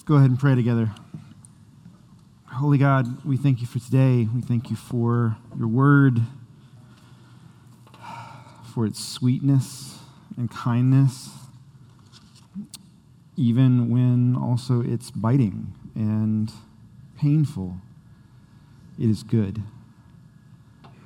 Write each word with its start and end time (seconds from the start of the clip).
Let's 0.00 0.08
go 0.08 0.14
ahead 0.14 0.30
and 0.30 0.38
pray 0.38 0.54
together. 0.54 0.92
Holy 2.46 2.78
God, 2.78 3.22
we 3.22 3.36
thank 3.36 3.60
you 3.60 3.66
for 3.66 3.80
today. 3.80 4.26
We 4.34 4.40
thank 4.40 4.70
you 4.70 4.76
for 4.76 5.36
your 5.58 5.68
word, 5.68 6.22
for 8.64 8.86
its 8.86 9.04
sweetness 9.04 9.98
and 10.38 10.50
kindness, 10.50 11.28
even 13.36 13.90
when 13.90 14.34
also 14.34 14.80
it's 14.80 15.10
biting 15.10 15.74
and 15.94 16.50
painful. 17.18 17.76
It 18.98 19.10
is 19.10 19.22
good. 19.22 19.62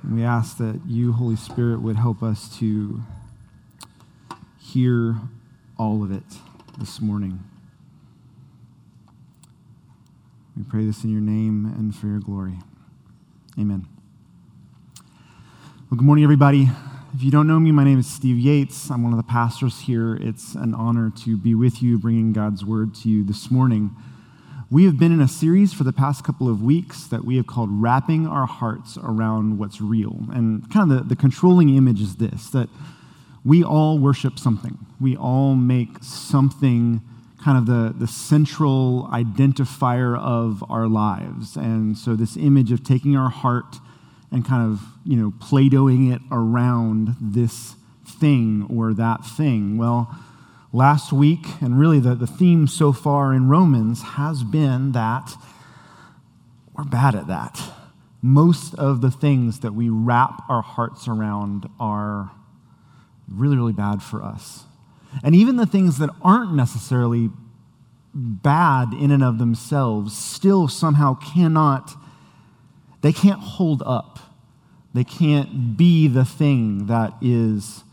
And 0.03 0.15
we 0.15 0.23
ask 0.23 0.57
that 0.59 0.79
you, 0.87 1.11
Holy 1.11 1.35
Spirit, 1.35 1.81
would 1.81 1.97
help 1.97 2.23
us 2.23 2.57
to 2.59 3.03
hear 4.57 5.17
all 5.77 6.01
of 6.01 6.13
it 6.13 6.23
this 6.79 7.01
morning. 7.01 7.43
We 10.57 10.63
pray 10.63 10.85
this 10.85 11.03
in 11.03 11.11
your 11.11 11.21
name 11.21 11.65
and 11.65 11.93
for 11.93 12.07
your 12.07 12.19
glory. 12.19 12.53
Amen. 13.59 13.87
Well, 15.89 15.97
good 15.97 16.05
morning, 16.05 16.23
everybody. 16.23 16.69
If 17.13 17.21
you 17.23 17.29
don't 17.29 17.45
know 17.45 17.59
me, 17.59 17.73
my 17.73 17.83
name 17.83 17.99
is 17.99 18.07
Steve 18.07 18.37
Yates. 18.37 18.89
I'm 18.89 19.03
one 19.03 19.11
of 19.11 19.17
the 19.17 19.23
pastors 19.23 19.81
here. 19.81 20.15
It's 20.15 20.55
an 20.55 20.73
honor 20.73 21.11
to 21.23 21.35
be 21.35 21.55
with 21.55 21.83
you, 21.83 21.97
bringing 21.97 22.31
God's 22.31 22.63
word 22.63 22.95
to 22.95 23.09
you 23.09 23.25
this 23.25 23.51
morning. 23.51 23.93
We 24.71 24.85
have 24.85 24.97
been 24.97 25.11
in 25.11 25.19
a 25.19 25.27
series 25.27 25.73
for 25.73 25.83
the 25.83 25.91
past 25.91 26.23
couple 26.23 26.47
of 26.47 26.63
weeks 26.63 27.05
that 27.07 27.25
we 27.25 27.35
have 27.35 27.47
called 27.47 27.69
Wrapping 27.69 28.25
Our 28.25 28.45
Hearts 28.45 28.97
Around 29.03 29.57
What's 29.57 29.81
Real. 29.81 30.19
And 30.31 30.71
kind 30.71 30.89
of 30.89 30.99
the, 30.99 31.03
the 31.03 31.15
controlling 31.17 31.75
image 31.75 31.99
is 31.99 32.15
this 32.15 32.49
that 32.51 32.69
we 33.43 33.61
all 33.61 33.99
worship 33.99 34.39
something, 34.39 34.77
we 35.01 35.17
all 35.17 35.53
make 35.55 36.01
something 36.01 37.01
kind 37.45 37.59
of 37.59 37.67
the, 37.67 37.93
the 37.95 38.07
central 38.07 39.07
identifier 39.11 40.19
of 40.19 40.63
our 40.67 40.87
lives. 40.87 41.55
And 41.55 41.95
so, 41.95 42.15
this 42.15 42.35
image 42.35 42.71
of 42.71 42.83
taking 42.83 43.15
our 43.15 43.29
heart 43.29 43.75
and 44.31 44.43
kind 44.43 44.71
of, 44.71 44.81
you 45.05 45.15
know, 45.15 45.31
Play 45.39 45.69
Dohing 45.69 46.11
it 46.11 46.23
around 46.31 47.15
this 47.21 47.75
thing 48.03 48.65
or 48.67 48.95
that 48.95 49.23
thing. 49.23 49.77
Well, 49.77 50.09
last 50.73 51.13
week, 51.13 51.45
and 51.61 51.79
really 51.79 51.99
the, 51.99 52.15
the 52.15 52.25
theme 52.25 52.65
so 52.67 52.91
far 52.91 53.31
in 53.31 53.47
Romans 53.47 54.01
has 54.01 54.43
been 54.43 54.93
that 54.93 55.31
we're 56.75 56.83
bad 56.83 57.13
at 57.13 57.27
that. 57.27 57.61
Most 58.23 58.73
of 58.73 59.01
the 59.01 59.11
things 59.11 59.59
that 59.59 59.75
we 59.75 59.87
wrap 59.87 60.41
our 60.49 60.63
hearts 60.63 61.07
around 61.07 61.69
are 61.79 62.31
really, 63.29 63.55
really 63.55 63.71
bad 63.71 64.01
for 64.01 64.23
us. 64.23 64.63
And 65.23 65.35
even 65.35 65.55
the 65.55 65.65
things 65.65 65.97
that 65.99 66.09
aren't 66.21 66.53
necessarily 66.53 67.29
bad 68.15 68.93
in 68.93 69.11
and 69.11 69.23
of 69.23 69.37
themselves 69.37 70.17
still 70.17 70.69
somehow 70.69 71.15
cannot, 71.15 71.93
they 73.01 73.11
can't 73.11 73.41
hold 73.41 73.83
up. 73.85 74.19
They 74.93 75.03
can't 75.03 75.75
be 75.75 76.07
the 76.07 76.23
thing 76.23 76.87
that 76.87 77.13
is 77.21 77.83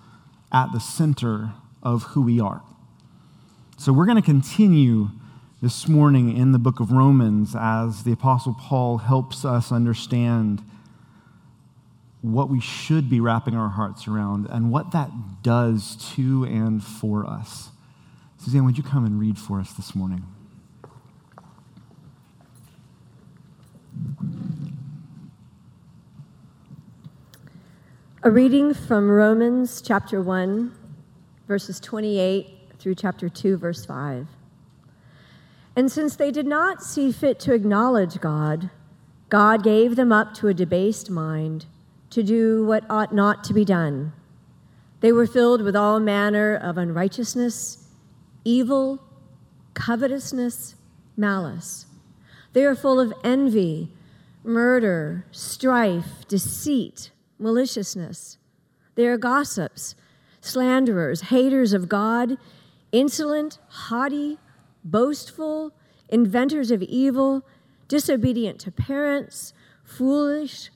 at 0.53 0.71
the 0.73 0.79
center 0.79 1.53
of 1.83 2.05
who 2.05 2.23
we 2.23 2.39
are. 2.39 2.63
So 3.77 3.93
we're 3.93 4.07
going 4.07 4.17
to 4.17 4.23
continue 4.23 5.09
this 5.61 5.89
morning 5.89 6.37
in 6.37 6.53
the 6.53 6.59
book 6.61 6.79
of 6.79 6.93
Romans 6.93 7.57
as 7.59 8.05
the 8.05 8.13
Apostle 8.13 8.55
Paul 8.55 8.99
helps 8.99 9.45
us 9.45 9.73
understand 9.73 10.63
what 12.21 12.49
we 12.49 12.61
should 12.61 13.11
be 13.11 13.19
wrapping 13.19 13.57
our 13.57 13.71
hearts 13.71 14.07
around 14.07 14.47
and 14.47 14.71
what 14.71 14.93
that 14.93 15.11
does 15.43 15.97
to 16.15 16.45
and 16.45 16.83
for 16.83 17.27
us. 17.27 17.72
Suzanne, 18.43 18.65
would 18.65 18.77
you 18.77 18.83
come 18.83 19.05
and 19.05 19.21
read 19.21 19.39
for 19.39 19.61
us 19.61 19.73
this 19.75 19.95
morning? 19.95 20.25
A 28.25 28.31
reading 28.33 28.75
from 28.75 29.09
Romans 29.09 29.81
chapter 29.81 30.21
1, 30.21 30.75
verses 31.47 31.79
28 31.79 32.59
through 32.81 32.97
chapter 32.97 33.29
2, 33.29 33.57
verse 33.59 33.87
5. 33.87 34.27
And 35.77 35.93
since 35.93 36.17
they 36.17 36.33
did 36.33 36.47
not 36.47 36.83
see 36.83 37.13
fit 37.13 37.39
to 37.41 37.55
acknowledge 37.55 38.21
God, 38.21 38.71
God 39.29 39.63
gave 39.63 39.95
them 39.95 40.11
up 40.11 40.35
to 40.35 40.49
a 40.49 40.55
debased 40.55 41.09
mind 41.11 41.67
to 42.11 42.25
do 42.25 42.67
what 42.67 42.83
ought 42.91 43.15
not 43.15 43.45
to 43.45 43.55
be 43.55 43.65
done. 43.65 44.13
They 44.99 45.13
were 45.13 45.29
filled 45.29 45.63
with 45.63 45.77
all 45.77 46.01
manner 46.01 46.57
of 46.57 46.77
unrighteousness, 46.77 47.82
evil, 48.45 49.03
covetousness, 49.75 50.75
malice. 51.17 51.87
They 52.53 52.65
are 52.65 52.75
full 52.75 53.01
of 53.01 53.13
envy, 53.25 53.91
murder, 54.45 55.25
strife, 55.31 56.27
deceit, 56.29 57.11
maliciousness. 57.39 58.39
They 58.95 59.07
are 59.07 59.17
gossips, 59.17 59.95
slanderers, 60.41 61.23
haters 61.23 61.73
of 61.73 61.89
God, 61.89 62.37
insolent, 62.91 63.59
haughty, 63.69 64.39
boastful, 64.85 65.73
inventors 66.09 66.71
of 66.71 66.83
evil, 66.83 67.47
disobedient 67.89 68.59
to 68.61 68.71
parents, 68.71 69.55
foolish, 69.85 70.71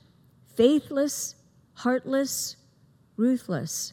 faithless, 0.55 1.35
heartless, 1.75 2.57
ruthless. 3.17 3.93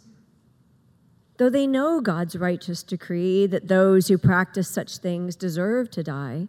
Though 1.43 1.49
they 1.49 1.67
know 1.67 1.99
God's 1.99 2.37
righteous 2.37 2.83
decree 2.83 3.47
that 3.47 3.67
those 3.67 4.07
who 4.07 4.17
practice 4.17 4.69
such 4.69 4.99
things 4.99 5.35
deserve 5.35 5.91
to 5.91 6.01
die, 6.01 6.47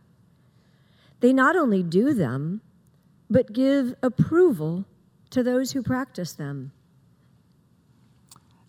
they 1.19 1.33
not 1.33 1.57
only 1.57 1.83
do 1.83 2.15
them, 2.15 2.61
but 3.29 3.53
give 3.53 3.97
approval 4.05 4.85
to 5.31 5.43
those 5.43 5.73
who 5.73 5.83
practice 5.83 6.35
them. 6.35 6.71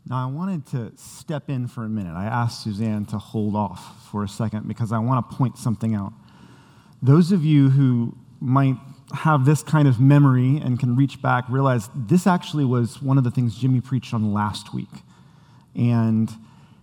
Now, 0.10 0.28
I 0.28 0.32
wanted 0.32 0.66
to 0.72 0.94
step 0.96 1.48
in 1.48 1.68
for 1.68 1.84
a 1.84 1.90
minute. 1.90 2.16
I 2.16 2.26
asked 2.26 2.64
Suzanne 2.64 3.06
to 3.06 3.20
hold 3.20 3.56
off 3.56 4.10
for 4.10 4.24
a 4.24 4.28
second 4.28 4.68
because 4.68 4.92
I 4.92 4.98
want 4.98 5.30
to 5.30 5.36
point 5.36 5.60
something 5.60 5.94
out. 5.94 6.14
Those 7.04 7.32
of 7.32 7.46
you 7.46 7.70
who 7.70 8.18
might 8.40 8.78
have 9.14 9.46
this 9.46 9.62
kind 9.62 9.88
of 9.88 10.00
memory 10.00 10.58
and 10.58 10.80
can 10.80 10.96
reach 10.96 11.22
back 11.22 11.46
realize 11.50 11.88
this 11.96 12.26
actually 12.26 12.66
was 12.66 13.00
one 13.00 13.20
of 13.20 13.24
the 13.24 13.30
things 13.30 13.56
Jimmy 13.56 13.80
preached 13.80 14.12
on 14.12 14.34
last 14.34 14.74
week. 14.74 14.90
And 15.76 16.32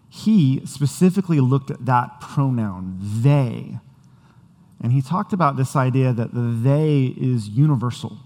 he 0.09 0.65
specifically 0.67 1.41
looked 1.41 1.71
at 1.71 1.87
that 1.87 2.21
pronoun, 2.21 2.99
they. 3.01 3.79
And 4.83 4.93
he 4.93 5.01
talked 5.01 5.33
about 5.33 5.57
this 5.57 5.75
idea 5.77 6.13
that 6.13 6.35
the 6.35 6.41
they 6.41 7.15
is 7.17 7.49
universal. 7.49 8.19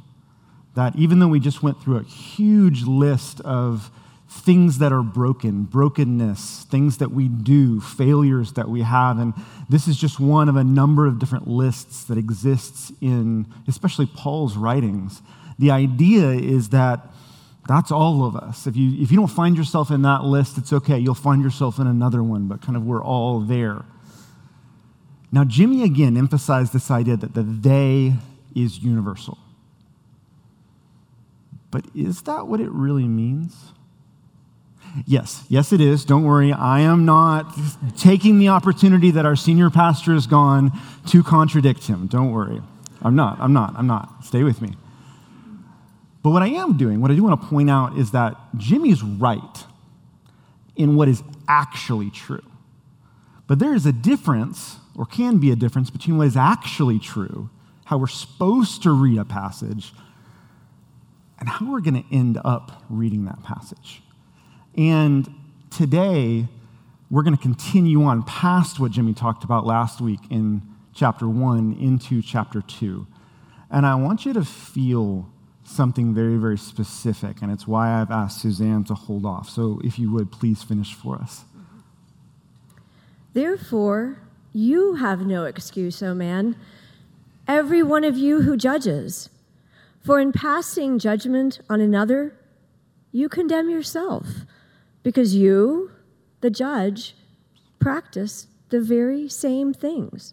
That 0.75 0.97
even 0.97 1.19
though 1.19 1.29
we 1.29 1.41
just 1.41 1.63
went 1.63 1.81
through 1.81 1.99
a 1.99 2.03
huge 2.03 2.83
list 2.83 3.41
of 3.43 3.91
things 4.29 4.79
that 4.79 4.93
are 4.93 5.03
broken, 5.03 5.65
brokenness, 5.65 6.65
things 6.65 6.99
that 6.99 7.13
we 7.13 7.29
do, 7.29 7.81
failures 7.81 8.55
that 8.55 8.69
we 8.69 8.83
have. 8.83 9.19
And 9.19 9.35
this 9.69 9.87
is 9.87 9.97
just 9.97 10.19
one 10.19 10.49
of 10.49 10.57
a 10.57 10.65
number 10.65 11.07
of 11.07 11.19
different 11.19 11.47
lists 11.47 12.05
that 12.05 12.19
exists 12.19 12.91
in 13.01 13.47
especially 13.69 14.07
Paul's 14.07 14.57
writings. 14.57 15.23
The 15.59 15.71
idea 15.71 16.31
is 16.31 16.71
that 16.71 17.07
that's 17.67 17.91
all 17.91 18.25
of 18.25 18.37
us. 18.37 18.67
If 18.67 18.77
you, 18.77 19.03
if 19.03 19.11
you 19.11 19.17
don't 19.17 19.27
find 19.29 19.57
yourself 19.57 19.91
in 19.91 20.03
that 20.03 20.25
list, 20.25 20.59
it's 20.59 20.73
okay. 20.73 20.99
You'll 20.99 21.15
find 21.15 21.43
yourself 21.43 21.79
in 21.79 21.87
another 21.87 22.23
one, 22.23 22.47
but 22.47 22.63
kind 22.63 22.77
of 22.77 22.85
we're 22.85 23.03
all 23.03 23.41
there. 23.41 23.85
Now, 25.33 25.45
Jimmy 25.45 25.83
again 25.83 26.17
emphasized 26.17 26.73
this 26.73 26.91
idea 26.91 27.17
that 27.17 27.35
the 27.35 27.43
they 27.43 28.15
is 28.55 28.79
universal. 28.79 29.39
But 31.71 31.85
is 31.95 32.23
that 32.23 32.47
what 32.47 32.61
it 32.61 32.71
really 32.71 33.09
means? 33.09 33.73
Yes, 35.05 35.45
yes, 35.49 35.73
it 35.73 35.81
is. 35.81 36.05
Don't 36.05 36.25
worry. 36.25 36.53
I 36.53 36.81
am 36.81 37.05
not 37.05 37.55
taking 37.99 38.39
the 38.39 38.49
opportunity 38.49 39.11
that 39.11 39.27
our 39.27 39.37
senior 39.37 39.69
pastor 39.69 40.15
is 40.15 40.27
gone 40.27 40.73
to 41.09 41.23
contradict 41.23 41.87
him. 41.87 42.07
Don't 42.07 42.31
worry. 42.31 42.63
I'm 43.03 43.15
not. 43.15 43.39
I'm 43.41 43.53
not. 43.53 43.75
I'm 43.77 43.87
not. 43.87 44.25
Stay 44.25 44.43
with 44.43 44.63
me. 44.63 44.75
But 46.27 46.33
what 46.33 46.43
I 46.43 46.49
am 46.49 46.77
doing, 46.77 47.01
what 47.01 47.13
I 47.13 47.15
do 47.15 47.23
want 47.23 47.41
to 47.41 47.47
point 47.47 47.71
out 47.71 47.97
is 47.97 48.11
that 48.11 48.37
Jimmy's 48.57 49.01
right 49.01 49.65
in 50.75 50.97
what 50.97 51.07
is 51.07 51.23
actually 51.47 52.11
true. 52.11 52.43
But 53.47 53.61
there 53.61 53.73
is 53.77 53.87
a 53.87 53.93
difference, 53.93 54.79
or 54.97 55.07
can 55.07 55.39
be 55.39 55.53
a 55.53 55.55
difference, 55.55 55.89
between 55.89 56.19
what 56.19 56.27
is 56.27 56.37
actually 56.37 56.99
true, 56.99 57.49
how 57.85 57.99
we're 57.99 58.09
supposed 58.09 58.83
to 58.83 58.91
read 58.91 59.19
a 59.19 59.25
passage, 59.25 59.93
and 61.39 61.49
how 61.49 61.71
we're 61.71 61.81
going 61.81 62.03
to 62.03 62.13
end 62.13 62.41
up 62.45 62.83
reading 62.91 63.27
that 63.27 63.41
passage. 63.45 64.03
And 64.77 65.33
today, 65.71 66.49
we're 67.09 67.23
going 67.23 67.37
to 67.37 67.41
continue 67.41 68.03
on 68.03 68.25
past 68.25 68.81
what 68.81 68.91
Jimmy 68.91 69.15
talked 69.15 69.45
about 69.45 69.65
last 69.65 70.01
week 70.01 70.19
in 70.31 70.61
chapter 70.93 71.29
one 71.29 71.75
into 71.75 72.21
chapter 72.21 72.63
two. 72.63 73.07
And 73.71 73.87
I 73.87 73.95
want 73.95 74.27
you 74.27 74.33
to 74.33 74.45
feel 74.45 75.31
something 75.67 76.15
very, 76.15 76.37
very 76.37 76.57
specific, 76.57 77.43
and 77.43 77.51
it's 77.53 77.67
why 77.67 78.01
I've 78.01 78.11
asked 78.11 78.41
Suzanne 78.41 78.85
to 78.85 78.95
hold 78.95 79.27
off. 79.27 79.51
So 79.51 79.81
if 79.85 79.99
you 79.99 80.13
would, 80.13 80.31
please 80.33 80.63
finish 80.63 80.95
for 80.95 81.17
us. 81.17 81.45
Therefore, 83.35 84.19
You 84.57 84.95
have 84.95 85.27
no 85.27 85.45
excuse, 85.45 86.03
O 86.03 86.15
man, 86.15 86.57
every 87.47 87.83
one 87.83 88.05
of 88.05 88.17
you 88.17 88.41
who 88.41 88.57
judges. 88.57 89.29
For 90.03 90.19
in 90.19 90.33
passing 90.33 90.99
judgment 90.99 91.61
on 91.69 91.83
another, 91.83 92.35
you 93.13 93.29
condemn 93.29 93.69
yourself, 93.69 94.47
because 95.03 95.35
you, 95.35 95.91
the 96.41 96.49
judge, 96.49 97.17
practice 97.79 98.47
the 98.71 98.81
very 98.81 99.29
same 99.29 99.75
things. 99.75 100.33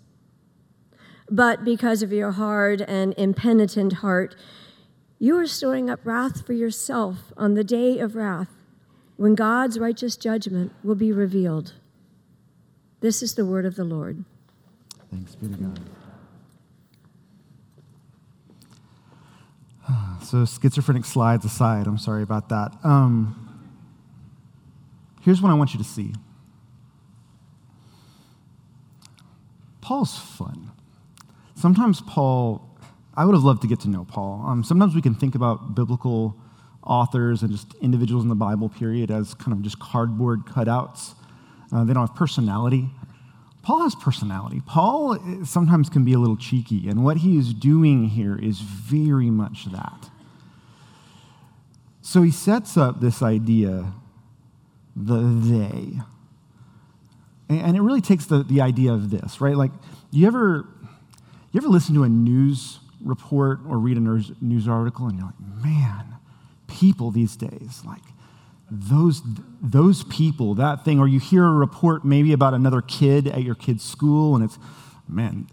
But 1.31 1.63
because 1.63 2.03
of 2.03 2.11
your 2.11 2.31
hard 2.31 2.81
and 2.81 3.13
impenitent 3.17 3.93
heart, 3.93 4.35
you 5.17 5.37
are 5.37 5.47
storing 5.47 5.89
up 5.89 6.01
wrath 6.03 6.45
for 6.45 6.51
yourself 6.51 7.31
on 7.37 7.53
the 7.53 7.63
day 7.63 7.99
of 7.99 8.15
wrath, 8.15 8.49
when 9.15 9.33
God's 9.33 9.79
righteous 9.79 10.17
judgment 10.17 10.73
will 10.83 10.95
be 10.95 11.13
revealed. 11.13 11.73
This 12.99 13.23
is 13.23 13.35
the 13.35 13.45
word 13.45 13.65
of 13.65 13.75
the 13.75 13.85
Lord. 13.85 14.25
Thanks 15.09 15.35
be 15.35 15.47
to 15.47 15.53
God. 15.53 15.79
So, 20.23 20.45
schizophrenic 20.45 21.03
slides 21.03 21.43
aside, 21.43 21.87
I'm 21.87 21.97
sorry 21.97 22.23
about 22.23 22.49
that. 22.49 22.73
Um, 22.83 23.67
here's 25.21 25.41
what 25.41 25.49
I 25.49 25.55
want 25.55 25.73
you 25.73 25.77
to 25.79 25.83
see 25.83 26.13
Paul's 29.81 30.17
fun. 30.17 30.70
Sometimes 31.61 32.01
Paul, 32.01 32.67
I 33.13 33.23
would 33.23 33.35
have 33.35 33.43
loved 33.43 33.61
to 33.61 33.67
get 33.67 33.81
to 33.81 33.87
know 33.87 34.03
Paul. 34.03 34.43
Um, 34.47 34.63
sometimes 34.63 34.95
we 34.95 35.01
can 35.01 35.13
think 35.13 35.35
about 35.35 35.75
biblical 35.75 36.35
authors 36.81 37.43
and 37.43 37.51
just 37.51 37.75
individuals 37.75 38.23
in 38.23 38.29
the 38.29 38.35
Bible 38.35 38.67
period 38.67 39.11
as 39.11 39.35
kind 39.35 39.53
of 39.53 39.61
just 39.61 39.77
cardboard 39.77 40.45
cutouts. 40.45 41.13
Uh, 41.71 41.83
they 41.83 41.93
don't 41.93 42.07
have 42.07 42.15
personality. 42.15 42.89
Paul 43.61 43.83
has 43.83 43.93
personality. 43.93 44.63
Paul 44.65 45.13
eh, 45.13 45.45
sometimes 45.45 45.87
can 45.87 46.03
be 46.03 46.13
a 46.13 46.17
little 46.17 46.35
cheeky, 46.35 46.89
and 46.89 47.03
what 47.03 47.17
he 47.17 47.37
is 47.37 47.53
doing 47.53 48.09
here 48.09 48.35
is 48.35 48.59
very 48.61 49.29
much 49.29 49.65
that. 49.65 50.09
So 52.01 52.23
he 52.23 52.31
sets 52.31 52.75
up 52.75 53.01
this 53.01 53.21
idea, 53.21 53.93
the 54.95 55.19
they. 55.21 55.99
And 57.55 57.77
it 57.77 57.81
really 57.81 58.01
takes 58.01 58.25
the, 58.25 58.41
the 58.41 58.61
idea 58.61 58.93
of 58.93 59.11
this, 59.11 59.39
right? 59.39 59.55
Like, 59.55 59.71
you 60.09 60.25
ever, 60.25 60.67
you 61.51 61.59
ever 61.59 61.67
listen 61.67 61.95
to 61.95 62.03
a 62.03 62.09
news 62.09 62.79
report 63.03 63.59
or 63.67 63.77
read 63.77 63.97
a 63.97 63.99
news, 63.99 64.67
article 64.67 65.07
and 65.07 65.17
you're 65.17 65.25
like, 65.25 65.63
man, 65.63 66.15
people 66.67 67.11
these 67.11 67.35
days, 67.35 67.81
like, 67.85 68.01
those, 68.69 69.21
those 69.61 70.03
people, 70.05 70.55
that 70.55 70.85
thing, 70.85 70.97
or 70.99 71.07
you 71.07 71.19
hear 71.19 71.43
a 71.43 71.51
report 71.51 72.05
maybe 72.05 72.31
about 72.31 72.53
another 72.53 72.81
kid 72.81 73.27
at 73.27 73.43
your 73.43 73.55
kid's 73.55 73.83
school, 73.83 74.35
and 74.35 74.45
it's, 74.45 74.57
man, 75.09 75.47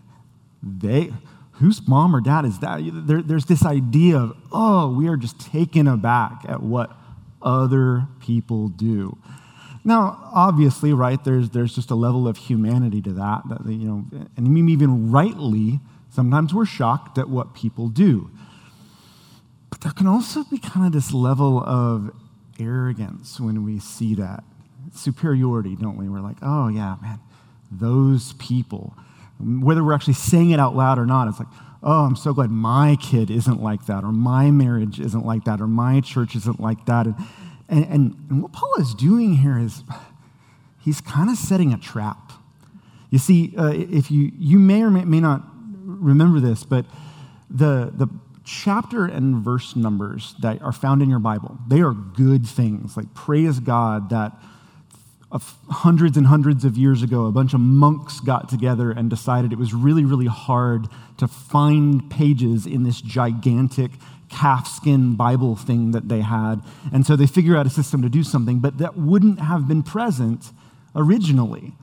they, 0.63 1.13
whose 1.53 1.87
mom 1.89 2.15
or 2.15 2.21
dad 2.21 2.45
is 2.45 2.61
that? 2.61 2.81
There, 3.07 3.21
there's 3.21 3.47
this 3.47 3.65
idea 3.65 4.19
of, 4.19 4.37
oh, 4.53 4.93
we 4.93 5.09
are 5.09 5.17
just 5.17 5.41
taken 5.41 5.89
aback 5.89 6.45
at 6.49 6.63
what 6.63 6.97
other 7.43 8.07
people 8.21 8.69
do. 8.69 9.19
Now, 9.85 10.31
obviously, 10.33 10.93
right, 10.93 11.23
there's, 11.25 11.51
there's 11.51 11.75
just 11.75 11.91
a 11.91 11.95
level 11.97 12.29
of 12.29 12.37
humanity 12.37 13.03
to 13.03 13.13
that, 13.15 13.43
that, 13.49 13.67
you 13.67 13.89
know, 13.89 14.05
and 14.37 14.71
even 14.71 15.11
rightly, 15.11 15.81
sometimes 16.19 16.53
we're 16.53 16.67
shocked 16.67 17.17
at 17.17 17.29
what 17.29 17.55
people 17.55 17.89
do. 17.89 18.29
But 19.71 19.83
there 19.83 19.93
can 19.93 20.09
also 20.09 20.43
be 20.43 20.59
kind 20.59 20.85
of 20.85 20.91
this 20.91 21.13
level 21.13 21.63
of 21.63 22.11
arrogance 22.59 23.39
when 23.39 23.65
we 23.65 23.79
see 23.79 24.17
that. 24.17 24.43
Superiority, 24.93 25.77
don't 25.77 25.97
we? 25.97 26.09
We're 26.09 26.19
like, 26.19 26.39
oh, 26.43 26.67
yeah, 26.67 26.97
man, 27.01 27.21
those 27.71 28.33
people. 28.33 28.97
Whether 29.39 29.85
we're 29.85 29.93
actually 29.93 30.15
saying 30.15 30.51
it 30.51 30.59
out 30.59 30.75
loud 30.75 30.99
or 30.99 31.07
not, 31.07 31.29
it's 31.29 31.39
like, 31.39 31.47
oh, 31.85 32.07
I'm 32.07 32.17
so 32.17 32.35
glad 32.35 32.51
my 32.51 32.97
kid 33.01 33.31
isn't 33.31 33.63
like 33.63 33.87
that, 33.87 34.03
or 34.03 34.11
my 34.11 34.51
marriage 34.51 34.99
isn't 34.99 35.25
like 35.25 35.45
that, 35.45 35.61
or 35.61 35.69
my 35.69 36.01
church 36.01 36.35
isn't 36.35 36.59
like 36.59 36.85
that. 36.87 37.07
And, 37.07 37.15
and, 37.69 37.85
and 38.29 38.43
what 38.43 38.53
Paul 38.53 38.75
is 38.81 38.93
doing 38.93 39.35
here 39.35 39.57
is 39.57 39.85
he's 40.81 41.01
kind 41.01 41.31
of 41.31 41.37
setting 41.37 41.73
a 41.73 41.79
trap. 41.79 42.33
You 43.09 43.19
see, 43.21 43.55
uh, 43.57 43.71
if 43.73 44.11
you, 44.11 44.33
you 44.37 44.59
may 44.59 44.83
or 44.83 44.91
may, 44.91 45.05
may 45.05 45.21
not 45.21 45.48
remember 45.99 46.41
this, 46.41 46.65
but 46.65 46.87
the, 47.51 47.93
the 47.95 48.09
chapter 48.45 49.05
and 49.05 49.37
verse 49.37 49.77
numbers 49.77 50.35
that 50.41 50.63
are 50.63 50.73
found 50.73 51.03
in 51.03 51.11
your 51.11 51.19
Bible, 51.19 51.59
they 51.69 51.81
are 51.81 51.93
good 51.93 52.47
things. 52.47 52.97
Like, 52.97 53.13
praise 53.15 53.61
God 53.61 54.11
that 54.11 54.33
hundreds 55.69 56.17
and 56.17 56.27
hundreds 56.27 56.65
of 56.65 56.79
years 56.79 57.03
ago, 57.03 57.27
a 57.27 57.33
bunch 57.33 57.53
of 57.53 57.61
monks 57.61 58.21
got 58.21 58.49
together 58.49 58.91
and 58.91 59.11
decided 59.11 59.53
it 59.53 59.59
was 59.59 59.75
really, 59.75 60.05
really 60.05 60.27
hard 60.27 60.87
to 61.19 61.29
find 61.29 62.11
pages 62.11 62.67
in 62.67 62.83
this 62.83 63.01
gigantic 63.03 63.91
calfskin 64.31 65.17
Bible 65.17 65.57
thing 65.57 65.91
that 65.93 66.09
they 66.09 66.21
had. 66.21 66.63
And 66.93 67.07
so 67.07 67.17
they 67.17 67.27
figured 67.27 67.57
out 67.57 67.67
a 67.67 67.71
system 67.71 68.03
to 68.03 68.09
do 68.09 68.23
something, 68.23 68.59
but 68.59 68.79
that 68.79 68.97
wouldn't 68.97 69.41
have 69.41 69.69
been 69.69 69.83
present 69.83 70.53
originally. 70.95 71.75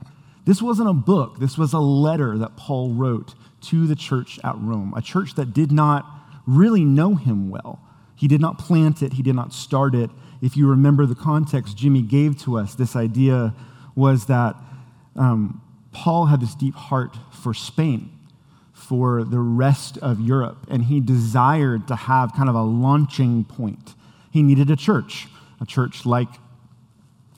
This 0.44 0.60
wasn't 0.62 0.88
a 0.88 0.92
book, 0.92 1.38
this 1.38 1.56
was 1.56 1.72
a 1.72 1.78
letter 1.78 2.38
that 2.38 2.56
Paul 2.56 2.94
wrote 2.94 3.34
to 3.66 3.86
the 3.86 3.96
church 3.96 4.38
at 4.44 4.56
Rome, 4.58 4.92
a 4.96 5.02
church 5.02 5.34
that 5.34 5.52
did 5.52 5.72
not 5.72 6.06
really 6.46 6.84
know 6.84 7.14
him 7.14 7.50
well. 7.50 7.80
He 8.14 8.28
did 8.28 8.40
not 8.40 8.58
plant 8.58 9.02
it, 9.02 9.14
he 9.14 9.22
did 9.22 9.34
not 9.34 9.52
start 9.52 9.94
it. 9.94 10.10
If 10.40 10.56
you 10.56 10.68
remember 10.68 11.06
the 11.06 11.14
context 11.14 11.76
Jimmy 11.76 12.02
gave 12.02 12.38
to 12.42 12.58
us, 12.58 12.74
this 12.74 12.94
idea 12.94 13.54
was 13.94 14.26
that 14.26 14.56
um, 15.16 15.62
Paul 15.92 16.26
had 16.26 16.40
this 16.40 16.54
deep 16.54 16.74
heart 16.74 17.16
for 17.30 17.54
Spain, 17.54 18.10
for 18.72 19.24
the 19.24 19.40
rest 19.40 19.98
of 19.98 20.20
Europe, 20.20 20.66
and 20.70 20.84
he 20.84 21.00
desired 21.00 21.88
to 21.88 21.96
have 21.96 22.34
kind 22.34 22.48
of 22.48 22.54
a 22.54 22.62
launching 22.62 23.44
point. 23.44 23.94
He 24.30 24.42
needed 24.42 24.70
a 24.70 24.76
church, 24.76 25.26
a 25.60 25.66
church 25.66 26.04
like 26.04 26.28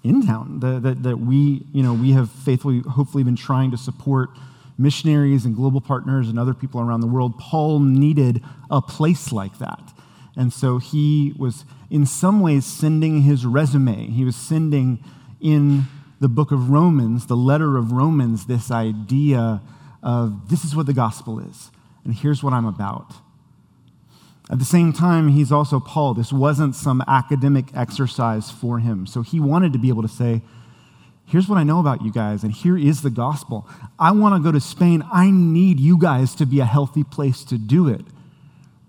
Intown 0.05 0.61
that, 0.61 0.83
that, 0.83 1.03
that 1.03 1.17
we, 1.19 1.67
you 1.73 1.83
know, 1.83 1.93
we 1.93 2.13
have 2.13 2.31
faithfully, 2.31 2.81
hopefully, 2.81 3.25
been 3.25 3.37
trying 3.37 3.71
to 3.71 3.77
support 3.77 4.31
missionaries 4.79 5.45
and 5.45 5.57
global 5.57 5.81
partners 5.81 6.29
and 6.29 6.39
other 6.39 6.55
people 6.55 6.81
around 6.81 7.01
the 7.01 7.07
world, 7.09 7.37
Paul 7.39 7.81
needed 7.81 8.43
a 8.71 8.81
place 8.81 9.33
like 9.33 9.59
that. 9.59 9.93
And 10.37 10.53
so 10.53 10.79
he 10.79 11.35
was, 11.37 11.65
in 11.91 12.07
some 12.07 12.41
ways, 12.41 12.65
sending 12.65 13.23
his 13.23 13.45
resume. 13.45 14.07
He 14.07 14.25
was 14.25 14.37
sending 14.37 15.03
in 15.41 15.85
the 16.21 16.29
book 16.29 16.53
of 16.53 16.71
Romans, 16.71 17.27
the 17.27 17.37
letter 17.37 17.77
of 17.77 17.93
Romans, 17.93 18.47
this 18.47 18.71
idea 18.71 19.61
of 20.03 20.49
this 20.49 20.65
is 20.65 20.77
what 20.77 20.87
the 20.87 20.93
gospel 20.93 21.41
is, 21.41 21.71
and 22.05 22.15
here's 22.15 22.43
what 22.43 22.53
I'm 22.53 22.67
about. 22.67 23.15
At 24.51 24.59
the 24.59 24.65
same 24.65 24.93
time, 24.93 25.29
he's 25.29 25.53
also 25.53 25.79
Paul. 25.79 26.15
This 26.15 26.33
wasn't 26.33 26.75
some 26.75 27.03
academic 27.07 27.67
exercise 27.75 28.51
for 28.51 28.79
him. 28.79 29.07
So 29.07 29.23
he 29.23 29.41
wanted 29.41 29.73
to 29.75 29.79
be 29.79 29.89
able 29.89 30.03
to 30.03 30.09
say, 30.09 30.41
Here's 31.29 31.47
what 31.47 31.59
I 31.59 31.63
know 31.63 31.79
about 31.79 32.03
you 32.03 32.11
guys, 32.11 32.43
and 32.43 32.51
here 32.51 32.79
is 32.79 33.03
the 33.03 33.11
gospel. 33.11 33.69
I 33.99 34.13
want 34.13 34.35
to 34.35 34.43
go 34.43 34.51
to 34.51 34.61
Spain. 34.61 35.05
I 35.13 35.31
need 35.31 35.79
you 35.79 35.99
guys 35.99 36.35
to 36.37 36.47
be 36.47 36.61
a 36.61 36.65
healthy 36.65 37.05
place 37.05 37.45
to 37.45 37.59
do 37.59 37.87
it. 37.87 38.01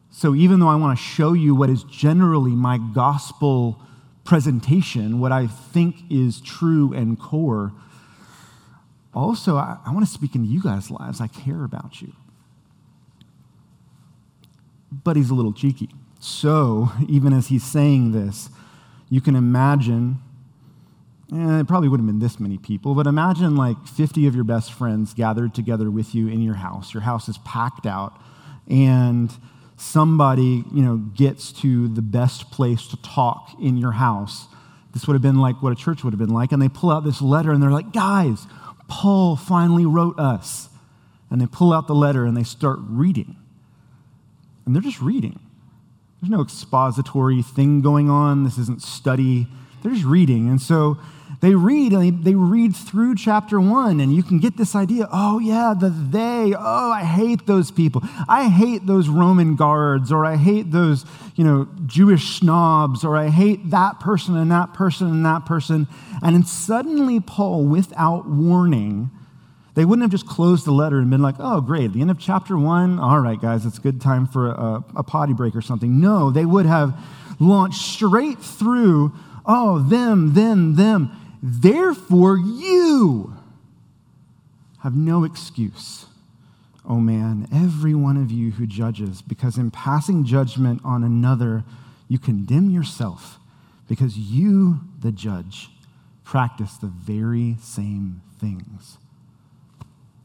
So 0.10 0.34
even 0.34 0.62
though 0.62 0.70
I 0.70 0.76
want 0.76 0.98
to 0.98 1.04
show 1.04 1.34
you 1.34 1.54
what 1.54 1.70
is 1.70 1.84
generally 1.84 2.52
my 2.52 2.78
gospel 2.78 3.82
presentation, 4.24 5.20
what 5.20 5.34
I 5.34 5.48
think 5.48 5.98
is 6.10 6.40
true 6.40 6.94
and 6.94 7.20
core, 7.20 7.74
also, 9.14 9.58
I, 9.58 9.78
I 9.86 9.92
want 9.92 10.06
to 10.06 10.12
speak 10.12 10.34
into 10.34 10.48
you 10.48 10.62
guys' 10.62 10.90
lives. 10.90 11.20
I 11.20 11.28
care 11.28 11.66
about 11.66 12.02
you. 12.02 12.14
But 14.92 15.18
he's 15.18 15.30
a 15.30 15.34
little 15.34 15.52
cheeky. 15.52 15.90
So, 16.22 16.92
even 17.10 17.34
as 17.34 17.48
he's 17.48 17.66
saying 17.66 18.14
this, 18.14 18.50
you 19.10 19.20
can 19.20 19.36
imagine 19.36 20.20
Eh, 21.32 21.60
it 21.60 21.68
probably 21.68 21.90
wouldn't 21.90 22.08
have 22.08 22.14
been 22.14 22.26
this 22.26 22.40
many 22.40 22.58
people, 22.58 22.96
but 22.96 23.06
imagine 23.06 23.56
like 23.56 23.86
50 23.86 24.26
of 24.28 24.34
your 24.36 24.44
best 24.44 24.74
friends 24.74 25.14
gathered 25.14 25.54
together 25.54 25.92
with 25.92 26.16
you 26.16 26.28
in 26.28 26.42
your 26.42 26.56
house. 26.56 26.94
Your 26.94 27.04
house 27.04 27.30
is 27.30 27.38
packed 27.40 27.86
out, 27.86 28.20
and 28.68 29.32
somebody, 29.78 30.64
you 30.74 30.82
know, 30.82 30.98
gets 30.98 31.52
to 31.52 31.88
the 31.88 32.02
best 32.02 32.52
place 32.52 32.88
to 32.88 32.98
talk 33.02 33.56
in 33.62 33.78
your 33.78 33.92
house. 33.94 34.48
This 34.94 35.08
would 35.08 35.14
have 35.14 35.22
been 35.22 35.40
like 35.40 35.62
what 35.62 35.72
a 35.72 35.76
church 35.76 36.04
would 36.04 36.14
have 36.14 36.20
been 36.20 36.34
like, 36.34 36.52
and 36.52 36.62
they 36.62 36.68
pull 36.68 36.90
out 36.90 37.04
this 37.04 37.22
letter 37.22 37.52
and 37.52 37.62
they're 37.62 37.70
like, 37.70 37.94
guys, 37.94 38.48
Paul 38.88 39.36
finally 39.36 39.86
wrote 39.86 40.20
us. 40.20 40.70
and 41.30 41.40
they 41.40 41.46
pull 41.46 41.72
out 41.72 41.88
the 41.88 41.94
letter 41.94 42.26
and 42.26 42.36
they 42.36 42.44
start 42.44 42.80
reading. 42.82 43.36
And 44.66 44.76
they're 44.76 44.82
just 44.82 45.00
reading. 45.00 45.40
There's 46.22 46.32
no 46.32 46.42
expository 46.42 47.42
thing 47.42 47.82
going 47.82 48.10
on. 48.10 48.44
This 48.44 48.58
isn't 48.58 48.82
study. 48.82 49.48
They're 49.82 49.94
just 49.94 50.06
reading. 50.06 50.50
And 50.50 50.62
so 50.62 50.98
they 51.42 51.56
read 51.56 51.94
and 51.94 52.02
they, 52.02 52.32
they 52.32 52.36
read 52.36 52.76
through 52.76 53.16
chapter 53.16 53.62
one, 53.62 54.02
and 54.02 54.14
you 54.14 54.24
can 54.24 54.40
get 54.40 54.58
this 54.58 54.76
idea 54.76 55.08
oh, 55.12 55.40
yeah, 55.40 55.74
the 55.80 55.90
they. 55.90 56.54
Oh, 56.58 56.92
I 56.92 57.04
hate 57.04 57.46
those 57.46 57.72
people. 57.72 58.02
I 58.28 58.50
hate 58.50 58.86
those 58.86 59.08
Roman 59.08 59.56
guards, 59.56 60.12
or 60.12 60.26
I 60.26 60.36
hate 60.36 60.72
those, 60.72 61.06
you 61.36 61.46
know, 61.46 61.68
Jewish 61.86 62.40
snobs, 62.40 63.06
or 63.06 63.16
I 63.16 63.30
hate 63.30 63.70
that 63.70 64.02
person 64.02 64.36
and 64.36 64.52
that 64.52 64.74
person 64.74 65.08
and 65.08 65.26
that 65.26 65.46
person. 65.46 65.88
And 66.22 66.36
then 66.36 66.44
suddenly, 66.44 67.22
Paul, 67.22 67.64
without 67.64 68.28
warning, 68.28 69.10
they 69.76 69.86
wouldn't 69.86 70.04
have 70.04 70.12
just 70.12 70.28
closed 70.28 70.66
the 70.66 70.74
letter 70.74 71.00
and 71.00 71.10
been 71.10 71.22
like, 71.22 71.36
oh, 71.40 71.62
great, 71.62 71.94
the 71.94 72.02
end 72.02 72.12
of 72.12 72.20
chapter 72.20 72.58
one, 72.58 73.00
all 73.00 73.22
right, 73.22 73.40
guys, 73.40 73.66
it's 73.66 73.78
a 73.78 73.82
good 73.82 74.02
time 74.02 74.28
for 74.28 74.50
a, 74.50 74.84
a 74.98 75.04
potty 75.04 75.32
break 75.32 75.56
or 75.56 75.62
something. 75.62 76.02
No, 76.02 76.32
they 76.32 76.44
would 76.44 76.66
have 76.66 77.00
launched 77.40 77.82
straight 77.82 78.40
through, 78.40 79.14
oh, 79.46 79.80
them, 79.80 80.34
them, 80.34 80.76
them. 80.76 81.12
Therefore, 81.42 82.38
you 82.38 83.36
have 84.82 84.96
no 84.96 85.24
excuse. 85.24 86.06
Oh 86.88 87.00
man, 87.00 87.48
every 87.54 87.94
one 87.94 88.18
of 88.18 88.32
you 88.32 88.52
who 88.52 88.66
judges, 88.66 89.22
because 89.22 89.58
in 89.58 89.72
passing 89.72 90.26
judgment 90.26 90.82
on 90.84 91.04
another, 91.04 91.64
you 92.08 92.18
condemn 92.18 92.70
yourself, 92.70 93.40
because 93.88 94.18
you, 94.18 94.82
the 95.00 95.12
judge, 95.12 95.70
practice 96.24 96.78
the 96.78 96.88
very 96.88 97.58
same 97.62 98.22
things 98.40 98.98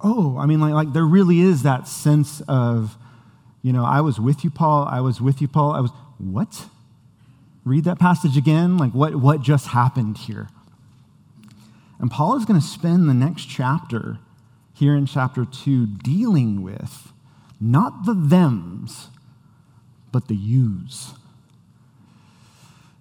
oh, 0.05 0.37
I 0.39 0.47
mean, 0.47 0.61
like, 0.61 0.75
like 0.75 0.93
there 0.93 1.05
really 1.05 1.41
is 1.41 1.63
that 1.63 1.89
sense 1.89 2.43
of, 2.47 2.97
you 3.63 3.73
know, 3.73 3.85
I 3.85 4.03
was 4.03 4.21
with 4.21 4.45
you, 4.45 4.51
Paul. 4.51 4.87
I 4.89 5.01
was 5.01 5.21
with 5.21 5.41
you, 5.41 5.49
Paul. 5.49 5.73
I 5.73 5.81
was, 5.81 5.91
what? 6.19 6.67
Read 7.65 7.85
that 7.85 7.99
passage 7.99 8.37
again. 8.37 8.77
Like, 8.77 8.93
what, 8.93 9.17
what 9.17 9.41
just 9.41 9.69
happened 9.69 10.19
here? 10.19 10.49
And 11.99 12.11
Paul 12.11 12.37
is 12.37 12.45
going 12.45 12.61
to 12.61 12.67
spend 12.67 13.09
the 13.09 13.15
next 13.15 13.47
chapter 13.47 14.19
here 14.75 14.95
in 14.95 15.07
chapter 15.07 15.45
2 15.45 15.87
dealing 15.87 16.63
with 16.63 17.13
not 17.61 18.05
the 18.05 18.15
thems, 18.15 19.09
but 20.13 20.29
the 20.29 20.35
yous. 20.35 21.15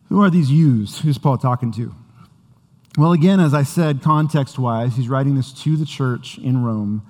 Who 0.10 0.22
are 0.22 0.30
these 0.30 0.52
yous? 0.52 1.00
Who's 1.00 1.18
Paul 1.18 1.38
talking 1.38 1.72
to? 1.74 1.94
Well, 2.98 3.12
again, 3.12 3.40
as 3.40 3.56
I 3.56 3.64
said, 3.64 4.04
context 4.04 4.60
wise, 4.60 4.96
he's 4.96 5.10
writing 5.10 5.36
this 5.36 5.52
to 5.64 5.76
the 5.76 5.86
church 5.86 6.38
in 6.38 6.64
Rome. 6.64 7.02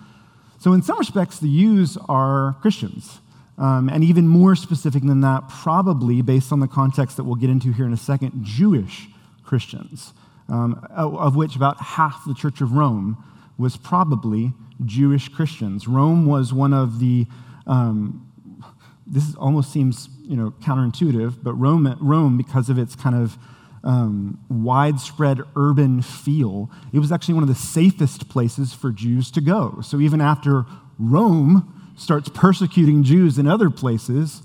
So, 0.60 0.72
in 0.72 0.82
some 0.82 0.98
respects, 0.98 1.40
the 1.40 1.50
yous 1.50 1.98
are 2.08 2.56
Christians. 2.62 3.20
Um, 3.58 3.90
and 3.90 4.04
even 4.04 4.28
more 4.28 4.56
specific 4.56 5.04
than 5.04 5.22
that, 5.22 5.50
probably 5.50 6.22
based 6.22 6.52
on 6.52 6.60
the 6.60 6.68
context 6.68 7.18
that 7.18 7.26
we'll 7.26 7.36
get 7.36 7.50
into 7.50 7.72
here 7.72 7.86
in 7.86 7.94
a 7.94 7.98
second, 7.98 8.44
Jewish 8.44 9.10
Christians, 9.44 10.14
um, 10.54 10.88
of 10.92 11.36
which 11.36 11.56
about 11.56 11.82
half 11.82 12.24
the 12.26 12.34
Church 12.36 12.62
of 12.62 12.74
Rome 12.74 13.18
was 13.58 13.76
probably 13.76 14.54
Jewish 14.86 15.28
Christians. 15.30 15.88
Rome 15.88 16.28
was 16.28 16.54
one 16.54 16.74
of 16.74 17.00
the, 17.00 17.26
um, 17.66 18.30
this 19.08 19.34
almost 19.36 19.72
seems 19.72 20.10
you 20.22 20.38
know, 20.38 20.54
counterintuitive, 20.62 21.38
but 21.42 21.54
Rome, 21.56 21.98
Rome, 22.00 22.38
because 22.38 22.70
of 22.70 22.78
its 22.78 22.96
kind 22.96 23.16
of 23.16 23.38
um, 23.84 24.40
widespread 24.48 25.40
urban 25.56 26.04
feel, 26.04 26.70
it 26.94 27.00
was 27.00 27.12
actually 27.12 27.34
one 27.34 27.44
of 27.44 27.50
the 27.50 27.56
safest 27.56 28.30
places 28.30 28.74
for 28.74 28.92
Jews 28.92 29.32
to 29.32 29.42
go. 29.42 29.80
So 29.82 30.00
even 30.00 30.22
after 30.22 30.66
Rome 31.00 31.94
starts 31.98 32.30
persecuting 32.30 33.02
Jews 33.02 33.40
in 33.40 33.48
other 33.48 33.72
places, 33.72 34.44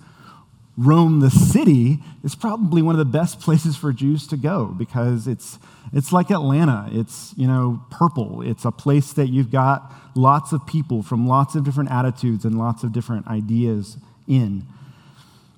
Rome, 0.79 1.19
the 1.19 1.31
city, 1.31 1.99
is 2.23 2.37
probably 2.37 2.83
one 2.83 2.95
of 2.95 3.01
the 3.01 3.05
best 3.05 3.41
places 3.47 3.77
for 3.77 3.93
Jews 3.93 4.29
to 4.29 4.37
go 4.37 4.67
because 4.67 5.27
it's, 5.27 5.59
it's 5.93 6.13
like 6.13 6.31
Atlanta. 6.31 6.89
It's, 6.93 7.35
you 7.37 7.49
know, 7.49 7.83
purple. 7.91 8.43
It's 8.43 8.65
a 8.65 8.71
place 8.71 9.13
that 9.15 9.29
you've 9.29 9.51
got 9.51 9.93
lots 10.15 10.53
of 10.53 10.65
people 10.67 11.03
from 11.03 11.27
lots 11.27 11.57
of 11.57 11.65
different 11.65 11.91
attitudes 11.91 12.45
and 12.45 12.57
lots 12.57 12.85
of 12.85 12.93
different 12.93 13.27
ideas 13.27 13.97
in. 14.29 14.65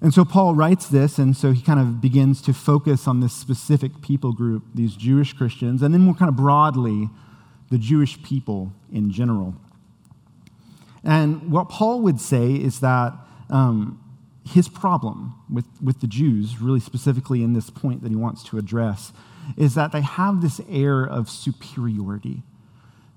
And 0.00 0.14
so 0.14 0.24
Paul 0.24 0.54
writes 0.54 0.86
this, 0.88 1.18
and 1.18 1.36
so 1.36 1.52
he 1.52 1.60
kind 1.60 1.78
of 1.78 2.00
begins 2.00 2.40
to 2.42 2.54
focus 2.54 3.06
on 3.06 3.20
this 3.20 3.34
specific 3.34 4.00
people 4.00 4.32
group, 4.32 4.62
these 4.74 4.96
Jewish 4.96 5.34
Christians, 5.34 5.82
and 5.82 5.92
then 5.92 6.00
more 6.00 6.14
kind 6.14 6.30
of 6.30 6.36
broadly, 6.36 7.10
the 7.70 7.76
Jewish 7.76 8.22
people 8.22 8.72
in 8.90 9.12
general. 9.12 9.54
And 11.04 11.50
what 11.50 11.68
Paul 11.68 12.00
would 12.00 12.20
say 12.20 12.54
is 12.54 12.80
that 12.80 13.12
um, 13.50 13.99
his 14.44 14.68
problem 14.68 15.34
with, 15.48 15.66
with 15.82 16.00
the 16.00 16.06
Jews, 16.06 16.60
really 16.60 16.80
specifically 16.80 17.42
in 17.42 17.52
this 17.52 17.70
point 17.70 18.02
that 18.02 18.10
he 18.10 18.16
wants 18.16 18.42
to 18.44 18.58
address, 18.58 19.12
is 19.56 19.74
that 19.74 19.92
they 19.92 20.00
have 20.00 20.40
this 20.40 20.60
air 20.68 21.02
of 21.04 21.28
superiority 21.28 22.42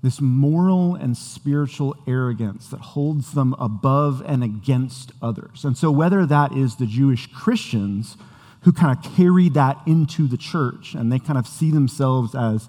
this 0.04 0.20
moral 0.20 0.94
and 0.94 1.16
spiritual 1.16 1.96
arrogance 2.06 2.68
that 2.68 2.80
holds 2.80 3.32
them 3.32 3.54
above 3.58 4.22
and 4.26 4.44
against 4.44 5.12
others. 5.22 5.64
And 5.64 5.78
so, 5.78 5.90
whether 5.90 6.26
that 6.26 6.52
is 6.52 6.76
the 6.76 6.84
Jewish 6.84 7.26
Christians 7.32 8.18
who 8.64 8.72
kind 8.72 8.94
of 8.94 9.14
carry 9.16 9.48
that 9.48 9.80
into 9.86 10.28
the 10.28 10.36
church 10.36 10.94
and 10.94 11.10
they 11.10 11.18
kind 11.18 11.38
of 11.38 11.48
see 11.48 11.70
themselves 11.70 12.34
as 12.34 12.68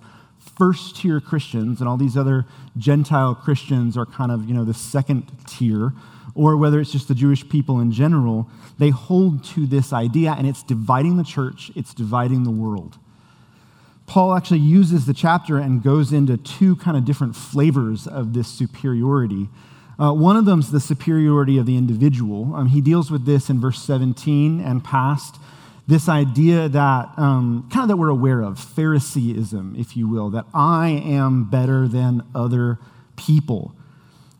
first 0.57 0.95
tier 0.95 1.19
Christians 1.19 1.81
and 1.81 1.89
all 1.89 1.97
these 1.97 2.15
other 2.15 2.45
Gentile 2.77 3.35
Christians 3.35 3.97
are 3.97 4.05
kind 4.05 4.31
of, 4.31 4.47
you 4.47 4.53
know, 4.53 4.63
the 4.63 4.73
second 4.73 5.29
tier, 5.45 5.91
or 6.35 6.57
whether 6.57 6.79
it's 6.79 6.91
just 6.91 7.07
the 7.07 7.15
Jewish 7.15 7.47
people 7.47 7.79
in 7.79 7.91
general, 7.91 8.49
they 8.77 8.89
hold 8.89 9.43
to 9.45 9.65
this 9.65 9.93
idea 9.93 10.35
and 10.37 10.45
it's 10.45 10.61
dividing 10.61 11.17
the 11.17 11.23
church, 11.23 11.71
it's 11.75 11.93
dividing 11.93 12.43
the 12.43 12.51
world. 12.51 12.97
Paul 14.05 14.35
actually 14.35 14.59
uses 14.59 15.05
the 15.05 15.13
chapter 15.13 15.57
and 15.57 15.81
goes 15.81 16.13
into 16.13 16.37
two 16.37 16.75
kind 16.75 16.95
of 16.95 17.05
different 17.05 17.35
flavors 17.35 18.05
of 18.05 18.33
this 18.33 18.47
superiority. 18.47 19.49
Uh, 19.97 20.11
one 20.11 20.35
of 20.35 20.45
them 20.45 20.59
is 20.59 20.71
the 20.71 20.79
superiority 20.79 21.57
of 21.57 21.65
the 21.65 21.77
individual. 21.77 22.53
Um, 22.53 22.67
he 22.67 22.81
deals 22.81 23.09
with 23.09 23.25
this 23.25 23.49
in 23.49 23.59
verse 23.59 23.81
17 23.81 24.59
and 24.59 24.83
past. 24.83 25.37
This 25.87 26.09
idea 26.09 26.67
that, 26.69 27.09
um, 27.17 27.69
kind 27.71 27.83
of 27.83 27.87
that 27.89 27.97
we're 27.97 28.09
aware 28.09 28.41
of, 28.41 28.59
Phariseeism, 28.59 29.79
if 29.79 29.95
you 29.95 30.07
will, 30.07 30.29
that 30.31 30.45
I 30.53 30.89
am 30.89 31.49
better 31.49 31.87
than 31.87 32.23
other 32.35 32.79
people. 33.15 33.73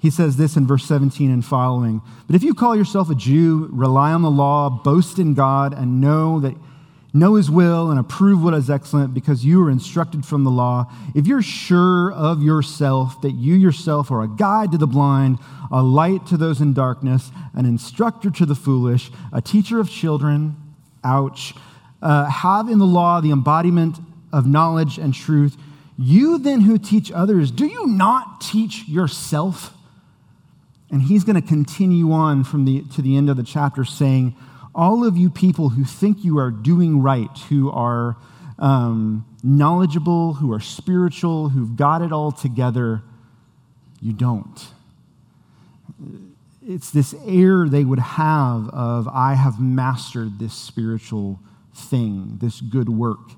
He 0.05 0.12
says 0.12 0.38
this 0.38 0.55
in 0.55 0.67
verse 0.67 0.85
17 0.85 1.31
and 1.31 1.43
following. 1.43 2.00
But 2.27 2.35
if 2.35 2.43
you 2.43 2.53
call 2.53 2.75
yourself 2.75 3.09
a 3.09 3.15
Jew, 3.15 3.67
rely 3.71 4.12
on 4.12 4.21
the 4.21 4.29
law, 4.29 4.69
boast 4.69 5.17
in 5.17 5.33
God, 5.33 5.74
and 5.74 6.00
know 6.00 6.39
that 6.41 6.55
know 7.12 7.33
his 7.33 7.50
will 7.50 7.89
and 7.89 8.00
approve 8.00 8.43
what 8.43 8.53
is 8.53 8.69
excellent 8.69 9.15
because 9.15 9.43
you 9.43 9.65
are 9.65 9.71
instructed 9.71 10.24
from 10.24 10.43
the 10.43 10.51
law, 10.51 10.85
if 11.15 11.25
you're 11.25 11.41
sure 11.41 12.13
of 12.13 12.43
yourself 12.43 13.19
that 13.21 13.31
you 13.31 13.55
yourself 13.55 14.12
are 14.12 14.21
a 14.21 14.27
guide 14.27 14.74
to 14.74 14.77
the 14.77 14.85
blind, 14.85 15.39
a 15.71 15.81
light 15.81 16.24
to 16.27 16.38
those 16.38 16.62
in 16.62 16.71
darkness, 16.71 17.31
an 17.55 17.65
instructor 17.65 18.29
to 18.29 18.45
the 18.45 18.53
foolish, 18.53 19.09
a 19.33 19.41
teacher 19.41 19.79
of 19.79 19.89
children, 19.89 20.55
ouch, 21.03 21.55
uh, 22.03 22.29
have 22.29 22.69
in 22.69 22.77
the 22.77 22.85
law 22.85 23.19
the 23.21 23.31
embodiment 23.31 23.97
of 24.31 24.45
knowledge 24.45 25.00
and 25.00 25.15
truth, 25.15 25.57
you 25.97 26.38
then 26.38 26.62
who 26.62 26.77
teach 26.77 27.12
others, 27.12 27.50
do 27.50 27.65
you 27.65 27.88
not 27.88 28.39
teach 28.39 28.88
yourself? 28.88 29.75
And 30.96 31.04
he's 31.04 31.25
going 31.25 31.36
to 31.36 31.46
continue 31.46 32.14
on 32.14 32.46
from 32.46 32.64
the, 32.64 32.82
to 32.94 33.02
the 33.02 33.18
end 33.18 33.30
of 33.30 33.36
the 33.36 33.44
chapter 33.44 33.84
saying, 33.84 34.34
all 34.74 35.06
of 35.06 35.18
you 35.18 35.30
people 35.30 35.68
who 35.68 35.84
think 35.84 36.24
you 36.24 36.38
are 36.40 36.50
doing 36.50 37.02
right, 37.02 37.38
who 37.50 37.70
are 37.70 38.16
um, 38.60 39.25
knowledgeable, 39.44 40.36
who 40.36 40.54
are 40.54 40.62
spiritual, 40.62 41.50
who've 41.50 41.75
got 41.75 42.02
it 42.02 42.14
all 42.14 42.32
together, 42.32 43.02
you 44.00 44.14
don't. 44.14 44.68
It's 46.66 46.92
this 46.92 47.14
air 47.25 47.68
they 47.68 47.84
would 47.84 48.00
have 48.00 48.70
of, 48.70 49.10
I 49.10 49.34
have 49.34 49.60
mastered 49.60 50.40
this 50.40 50.54
spiritual 50.54 51.42
thing, 51.74 52.38
this 52.40 52.62
good 52.62 52.88
work. 52.88 53.32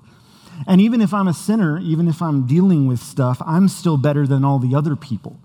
And 0.68 0.80
even 0.80 1.00
if 1.00 1.12
I'm 1.12 1.26
a 1.26 1.34
sinner, 1.34 1.80
even 1.80 2.06
if 2.06 2.22
I'm 2.22 2.46
dealing 2.46 2.86
with 2.86 3.00
stuff, 3.00 3.42
I'm 3.44 3.66
still 3.66 3.96
better 3.96 4.28
than 4.28 4.44
all 4.44 4.60
the 4.60 4.76
other 4.76 4.94
people. 4.94 5.40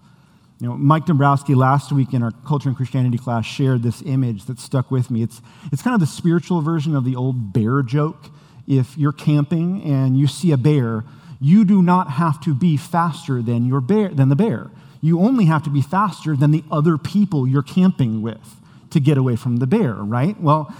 You 0.63 0.69
know, 0.69 0.77
Mike 0.77 1.05
Dombrowski 1.05 1.55
last 1.55 1.91
week 1.91 2.13
in 2.13 2.23
our 2.23 2.31
Culture 2.47 2.69
and 2.69 2.77
Christianity 2.77 3.17
class 3.17 3.45
shared 3.45 3.83
this 3.83 4.01
image 4.05 4.45
that 4.45 4.59
stuck 4.59 4.91
with 4.91 5.11
me. 5.11 5.21
It's, 5.21 5.41
it's 5.73 5.81
kind 5.81 5.93
of 5.93 5.99
the 5.99 6.07
spiritual 6.07 6.61
version 6.61 6.95
of 6.95 7.03
the 7.03 7.17
old 7.17 7.51
bear 7.51 7.81
joke. 7.81 8.27
If 8.65 8.97
you're 8.97 9.11
camping 9.11 9.83
and 9.83 10.17
you 10.17 10.25
see 10.25 10.53
a 10.53 10.57
bear, 10.57 11.03
you 11.41 11.65
do 11.65 11.81
not 11.81 12.11
have 12.11 12.39
to 12.45 12.55
be 12.55 12.77
faster 12.77 13.41
than, 13.41 13.65
your 13.65 13.81
bear, 13.81 14.07
than 14.07 14.29
the 14.29 14.37
bear. 14.37 14.71
You 15.01 15.19
only 15.19 15.43
have 15.47 15.63
to 15.63 15.69
be 15.69 15.81
faster 15.81 16.33
than 16.33 16.51
the 16.51 16.63
other 16.71 16.97
people 16.97 17.45
you're 17.45 17.61
camping 17.61 18.21
with 18.21 18.55
to 18.91 19.01
get 19.01 19.17
away 19.17 19.35
from 19.35 19.57
the 19.57 19.67
bear, 19.67 19.95
right? 19.95 20.39
Well, 20.39 20.73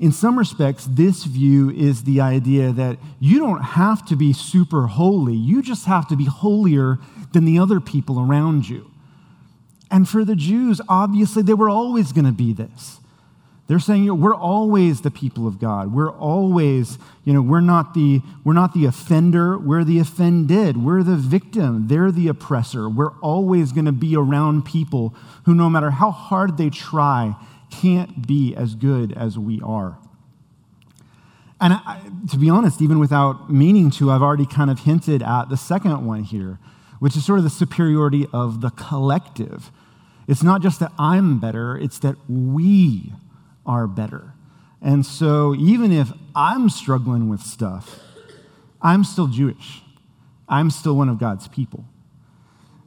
in 0.00 0.12
some 0.12 0.38
respects, 0.38 0.88
this 0.90 1.24
view 1.24 1.68
is 1.68 2.04
the 2.04 2.22
idea 2.22 2.72
that 2.72 2.96
you 3.20 3.38
don't 3.38 3.60
have 3.60 4.06
to 4.06 4.16
be 4.16 4.32
super 4.32 4.86
holy, 4.86 5.34
you 5.34 5.60
just 5.60 5.84
have 5.84 6.08
to 6.08 6.16
be 6.16 6.24
holier 6.24 6.98
than 7.34 7.44
the 7.44 7.58
other 7.58 7.80
people 7.80 8.18
around 8.18 8.66
you. 8.66 8.90
And 9.90 10.08
for 10.08 10.24
the 10.24 10.36
Jews, 10.36 10.80
obviously, 10.88 11.42
they 11.42 11.54
were 11.54 11.70
always 11.70 12.12
going 12.12 12.24
to 12.24 12.32
be 12.32 12.52
this. 12.52 13.00
They're 13.68 13.80
saying 13.80 14.04
you 14.04 14.08
know, 14.08 14.14
we're 14.14 14.34
always 14.34 15.00
the 15.00 15.10
people 15.10 15.46
of 15.48 15.58
God. 15.58 15.92
We're 15.92 16.12
always, 16.12 16.98
you 17.24 17.32
know, 17.32 17.42
we're 17.42 17.60
not 17.60 17.94
the 17.94 18.22
we're 18.44 18.52
not 18.52 18.74
the 18.74 18.84
offender, 18.84 19.58
we're 19.58 19.82
the 19.82 19.98
offended. 19.98 20.76
We're 20.76 21.02
the 21.02 21.16
victim, 21.16 21.88
they're 21.88 22.12
the 22.12 22.28
oppressor. 22.28 22.88
We're 22.88 23.18
always 23.18 23.72
going 23.72 23.86
to 23.86 23.92
be 23.92 24.14
around 24.14 24.64
people 24.64 25.14
who 25.46 25.54
no 25.54 25.68
matter 25.68 25.90
how 25.90 26.12
hard 26.12 26.58
they 26.58 26.70
try 26.70 27.34
can't 27.70 28.26
be 28.26 28.54
as 28.54 28.76
good 28.76 29.12
as 29.12 29.36
we 29.36 29.60
are. 29.62 29.98
And 31.60 31.72
I, 31.72 32.02
to 32.30 32.36
be 32.36 32.50
honest, 32.50 32.82
even 32.82 32.98
without 32.98 33.50
meaning 33.50 33.90
to, 33.92 34.10
I've 34.10 34.22
already 34.22 34.46
kind 34.46 34.70
of 34.70 34.80
hinted 34.80 35.22
at 35.22 35.48
the 35.48 35.56
second 35.56 36.06
one 36.06 36.22
here, 36.22 36.58
which 37.00 37.16
is 37.16 37.24
sort 37.24 37.38
of 37.38 37.44
the 37.44 37.50
superiority 37.50 38.26
of 38.32 38.60
the 38.60 38.70
collective. 38.70 39.72
It's 40.26 40.42
not 40.42 40.62
just 40.62 40.80
that 40.80 40.92
I'm 40.98 41.38
better, 41.38 41.76
it's 41.76 41.98
that 42.00 42.16
we 42.28 43.12
are 43.64 43.86
better. 43.86 44.32
And 44.82 45.04
so 45.06 45.54
even 45.54 45.92
if 45.92 46.12
I'm 46.34 46.68
struggling 46.68 47.28
with 47.28 47.40
stuff, 47.40 48.00
I'm 48.82 49.04
still 49.04 49.26
Jewish. 49.26 49.82
I'm 50.48 50.70
still 50.70 50.96
one 50.96 51.08
of 51.08 51.18
God's 51.18 51.48
people. 51.48 51.84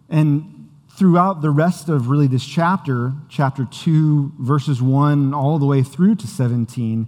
And 0.10 0.70
throughout 0.92 1.42
the 1.42 1.50
rest 1.50 1.90
of 1.90 2.10
really 2.10 2.28
this 2.28 2.46
chapter, 2.46 3.14
chapter 3.30 3.66
2, 3.66 4.34
verses 4.40 4.82
1 4.82 5.34
all 5.34 5.60
the 5.60 5.66
way 5.66 5.84
through 5.84 6.16
to 6.16 6.28
17, 6.28 7.08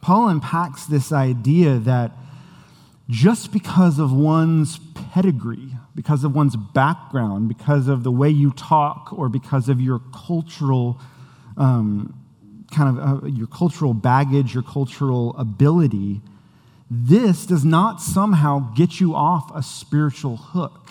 Paul 0.00 0.28
unpacks 0.28 0.86
this 0.86 1.12
idea 1.12 1.78
that 1.78 2.12
just 3.08 3.52
because 3.52 3.98
of 3.98 4.12
one's 4.12 4.78
pedigree, 4.94 5.72
because 5.94 6.24
of 6.24 6.34
one's 6.34 6.56
background, 6.56 7.48
because 7.48 7.88
of 7.88 8.02
the 8.02 8.10
way 8.10 8.28
you 8.28 8.50
talk, 8.50 9.12
or 9.12 9.28
because 9.28 9.68
of 9.68 9.80
your 9.80 10.00
cultural 10.12 11.00
um, 11.56 12.20
kind 12.74 12.98
of 12.98 13.24
uh, 13.24 13.26
your 13.26 13.46
cultural 13.46 13.94
baggage, 13.94 14.54
your 14.54 14.62
cultural 14.62 15.34
ability, 15.38 16.20
this 16.90 17.46
does 17.46 17.64
not 17.64 18.00
somehow 18.00 18.72
get 18.74 19.00
you 19.00 19.14
off 19.14 19.50
a 19.54 19.62
spiritual 19.62 20.36
hook. 20.36 20.90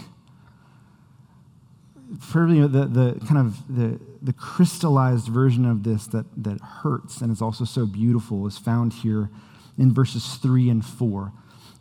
For 2.19 2.47
you 2.47 2.61
know, 2.61 2.67
the, 2.67 2.85
the 2.85 3.25
kind 3.25 3.37
of 3.39 3.75
the, 3.75 3.99
the 4.21 4.33
crystallized 4.33 5.27
version 5.27 5.65
of 5.65 5.83
this 5.83 6.07
that, 6.07 6.25
that 6.43 6.61
hurts 6.61 7.21
and 7.21 7.31
is 7.31 7.41
also 7.41 7.65
so 7.65 7.85
beautiful 7.85 8.45
is 8.47 8.57
found 8.57 8.93
here 8.93 9.29
in 9.77 9.93
verses 9.93 10.35
3 10.35 10.69
and 10.69 10.85
4. 10.85 11.31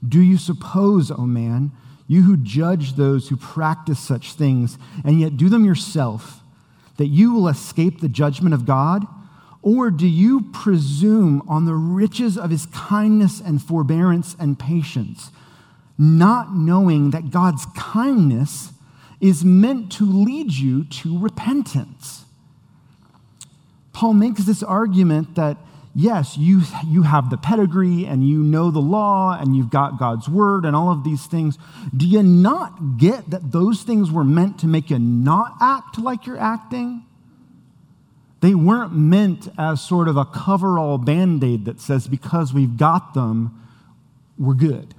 Do 0.06 0.20
you 0.20 0.38
suppose, 0.38 1.10
O 1.10 1.16
oh 1.18 1.26
man, 1.26 1.70
you 2.12 2.22
who 2.22 2.36
judge 2.36 2.94
those 2.94 3.28
who 3.28 3.36
practice 3.36 3.98
such 3.98 4.34
things 4.34 4.78
and 5.04 5.20
yet 5.20 5.36
do 5.36 5.48
them 5.48 5.64
yourself, 5.64 6.42
that 6.98 7.06
you 7.06 7.32
will 7.32 7.48
escape 7.48 8.00
the 8.00 8.08
judgment 8.08 8.54
of 8.54 8.66
God? 8.66 9.06
Or 9.62 9.90
do 9.90 10.06
you 10.06 10.42
presume 10.52 11.42
on 11.48 11.64
the 11.64 11.74
riches 11.74 12.36
of 12.36 12.50
his 12.50 12.66
kindness 12.66 13.40
and 13.40 13.62
forbearance 13.62 14.36
and 14.38 14.58
patience, 14.58 15.30
not 15.96 16.54
knowing 16.54 17.10
that 17.10 17.30
God's 17.30 17.66
kindness 17.76 18.72
is 19.20 19.44
meant 19.44 19.90
to 19.92 20.04
lead 20.04 20.52
you 20.52 20.84
to 20.84 21.18
repentance? 21.18 22.24
Paul 23.92 24.14
makes 24.14 24.44
this 24.44 24.62
argument 24.62 25.36
that 25.36 25.56
yes, 25.94 26.36
you, 26.38 26.62
you 26.86 27.02
have 27.02 27.30
the 27.30 27.36
pedigree 27.36 28.06
and 28.06 28.26
you 28.26 28.42
know 28.42 28.70
the 28.70 28.80
law 28.80 29.38
and 29.38 29.56
you've 29.56 29.70
got 29.70 29.98
God's 29.98 30.28
word 30.28 30.64
and 30.64 30.74
all 30.74 30.90
of 30.90 31.04
these 31.04 31.26
things. 31.26 31.58
Do 31.94 32.06
you 32.06 32.22
not 32.22 32.98
get 32.98 33.30
that 33.30 33.52
those 33.52 33.82
things 33.82 34.10
were 34.10 34.24
meant 34.24 34.58
to 34.60 34.66
make 34.66 34.90
you 34.90 34.98
not 34.98 35.54
act 35.60 35.98
like 35.98 36.26
you're 36.26 36.40
acting? 36.40 37.04
They 38.40 38.54
weren't 38.54 38.92
meant 38.92 39.48
as 39.56 39.80
sort 39.80 40.08
of 40.08 40.16
a 40.16 40.24
cover 40.24 40.78
all 40.78 40.98
band 40.98 41.44
aid 41.44 41.64
that 41.66 41.80
says 41.80 42.08
because 42.08 42.52
we've 42.52 42.76
got 42.76 43.14
them, 43.14 43.58
we're 44.36 44.54
good. 44.54 44.94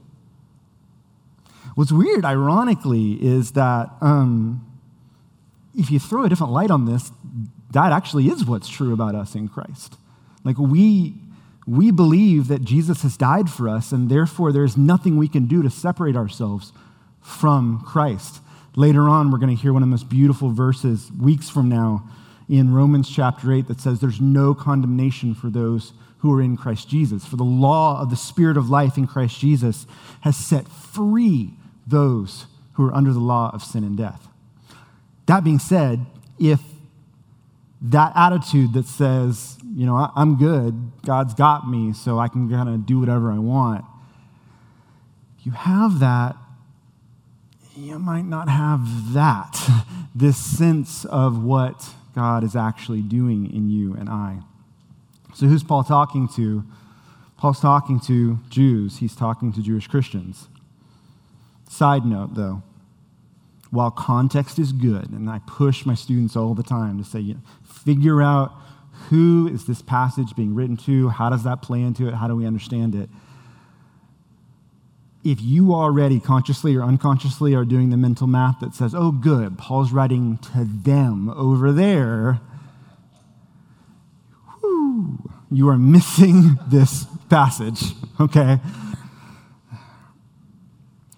What's 1.76 1.91
weird, 1.91 2.24
ironically, 2.24 3.13
is 3.13 3.52
that 3.54 3.89
um, 4.00 4.65
if 5.76 5.89
you 5.89 6.00
throw 6.00 6.24
a 6.24 6.30
different 6.30 6.54
light 6.54 6.72
on 6.72 6.86
this, 6.86 7.12
that 7.72 7.91
actually 7.91 8.28
is 8.28 8.46
what's 8.46 8.70
true 8.70 8.94
about 8.94 9.15
us 9.15 9.34
in 9.36 9.50
Christ. 9.50 9.98
Like 10.43 10.58
we, 10.58 11.15
we 11.65 11.91
believe 11.91 12.47
that 12.47 12.63
Jesus 12.63 13.03
has 13.03 13.17
died 13.17 13.49
for 13.49 13.69
us, 13.69 13.91
and 13.91 14.10
therefore 14.10 14.51
there's 14.51 14.77
nothing 14.77 15.17
we 15.17 15.27
can 15.27 15.47
do 15.47 15.62
to 15.63 15.69
separate 15.69 16.15
ourselves 16.15 16.73
from 17.21 17.84
Christ. 17.86 18.41
Later 18.75 19.08
on, 19.08 19.32
we're 19.32 19.38
going 19.38 19.56
to 19.56 19.62
hear 19.62 19.71
one 19.71 19.84
of 19.84 19.88
the 19.88 19.91
most 19.91 20.10
beautiful 20.10 20.49
verses 20.49 21.12
weeks 21.12 21.49
from 21.49 21.69
now 21.69 22.10
in 22.49 22.73
Romans 22.73 23.10
chapter 23.10 23.53
8 23.53 23.67
that 23.67 23.79
says 23.79 23.99
there's 23.99 24.19
no 24.19 24.53
condemnation 24.53 25.34
for 25.34 25.49
those 25.49 25.93
who 26.19 26.34
are 26.34 26.41
in 26.41 26.58
Christ 26.58 26.89
Jesus. 26.89 27.25
For 27.25 27.36
the 27.36 27.43
law 27.43 28.01
of 28.01 28.10
the 28.10 28.15
Spirit 28.15 28.58
of 28.58 28.69
life 28.69 28.97
in 28.97 29.08
Christ 29.08 29.39
Jesus 29.39 29.86
has 30.21 30.36
set 30.36 30.67
free 30.67 31.51
those 31.86 32.45
who 32.73 32.86
are 32.88 32.93
under 32.93 33.13
the 33.13 33.19
law 33.19 33.51
of 33.53 33.63
sin 33.63 33.84
and 33.84 33.97
death. 33.97 34.27
That 35.25 35.43
being 35.43 35.60
said, 35.60 36.06
if 36.39 36.62
that 37.84 38.13
attitude 38.15 38.74
that 38.74 38.86
says, 38.86 39.58
you 39.76 39.86
know, 39.86 40.10
I'm 40.15 40.38
good, 40.38 40.91
God's 41.06 41.34
got 41.34 41.69
me, 41.69 41.91
so 41.91 42.17
I 42.17 42.30
can 42.30 42.50
kind 42.50 42.69
of 42.69 42.86
do 42.86 43.00
whatever 43.00 43.32
I 43.32 43.39
want, 43.39 43.84
you 45.43 45.52
have 45.52 46.00
that, 46.00 46.38
you 47.76 48.00
might 48.00 48.26
not 48.26 48.48
have 48.48 49.13
that, 49.13 49.60
this 50.15 50.38
sense 50.38 51.04
of 51.06 51.43
what 51.43 51.89
God 52.15 52.43
is 52.43 52.56
actually 52.56 53.02
doing 53.02 53.54
in 53.54 53.69
you 53.69 53.93
and 53.93 54.10
I. 54.10 54.39
So, 55.34 55.48
who's 55.48 55.63
Paul 55.63 55.84
talking 55.84 56.30
to? 56.36 56.63
Paul's 57.38 57.60
talking 57.60 58.00
to 58.02 58.39
Jews, 58.50 59.00
he's 59.00 59.15
talking 59.15 59.52
to 59.54 59.62
Jewish 59.62 59.88
Christians. 59.88 60.48
Side 61.67 62.06
note, 62.06 62.36
though, 62.36 62.62
while 63.72 63.89
context 63.89 64.60
is 64.60 64.72
good, 64.72 65.10
and 65.10 65.30
I 65.30 65.39
push 65.48 65.86
my 65.86 65.96
students 65.96 66.36
all 66.36 66.54
the 66.54 66.63
time 66.63 67.00
to 67.00 67.04
say, 67.04 67.36
figure 67.86 68.22
out 68.22 68.52
who 69.10 69.50
is 69.52 69.65
this 69.65 69.82
passage 69.82 70.36
being 70.36 70.56
written 70.56 70.78
to, 70.78 71.10
how 71.10 71.30
does 71.30 71.43
that 71.43 71.62
play 71.62 71.82
into 71.82 72.08
it, 72.08 72.13
how 72.13 72.28
do 72.28 72.36
we 72.36 72.46
understand 72.46 72.96
it 72.96 73.10
if 75.24 75.41
you 75.41 75.74
already 75.74 76.19
consciously 76.19 76.76
or 76.76 76.84
unconsciously 76.84 77.56
are 77.56 77.63
doing 77.63 77.89
the 77.89 77.98
mental 77.98 78.28
math 78.28 78.60
that 78.60 78.76
says, 78.76 78.93
oh, 78.93 79.12
good, 79.12 79.58
Paul's 79.58 79.91
writing 79.93 80.38
to 80.38 80.65
them 80.65 81.30
over 81.30 81.72
there, 81.72 82.41
you 85.50 85.69
are 85.69 85.78
missing 85.78 86.58
this 86.67 87.06
passage, 87.30 87.82
okay? 88.19 88.60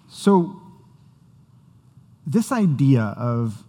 So, 0.08 0.60
this 2.26 2.52
idea 2.52 3.14
of 3.16 3.64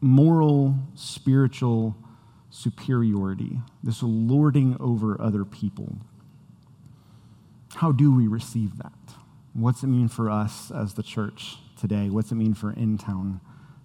moral, 0.00 0.76
spiritual 0.94 1.94
superiority, 2.62 3.58
this 3.82 4.02
lording 4.02 4.76
over 4.80 5.20
other 5.20 5.44
people, 5.44 5.98
how 7.74 7.90
do 7.92 8.14
we 8.14 8.26
receive 8.26 8.78
that? 8.78 8.92
What's 9.54 9.82
it 9.82 9.88
mean 9.88 10.08
for 10.08 10.30
us 10.30 10.70
as 10.70 10.94
the 10.94 11.02
church 11.02 11.56
today? 11.78 12.08
What's 12.08 12.30
it 12.30 12.36
mean 12.36 12.54
for 12.54 12.72
Intown 12.72 13.40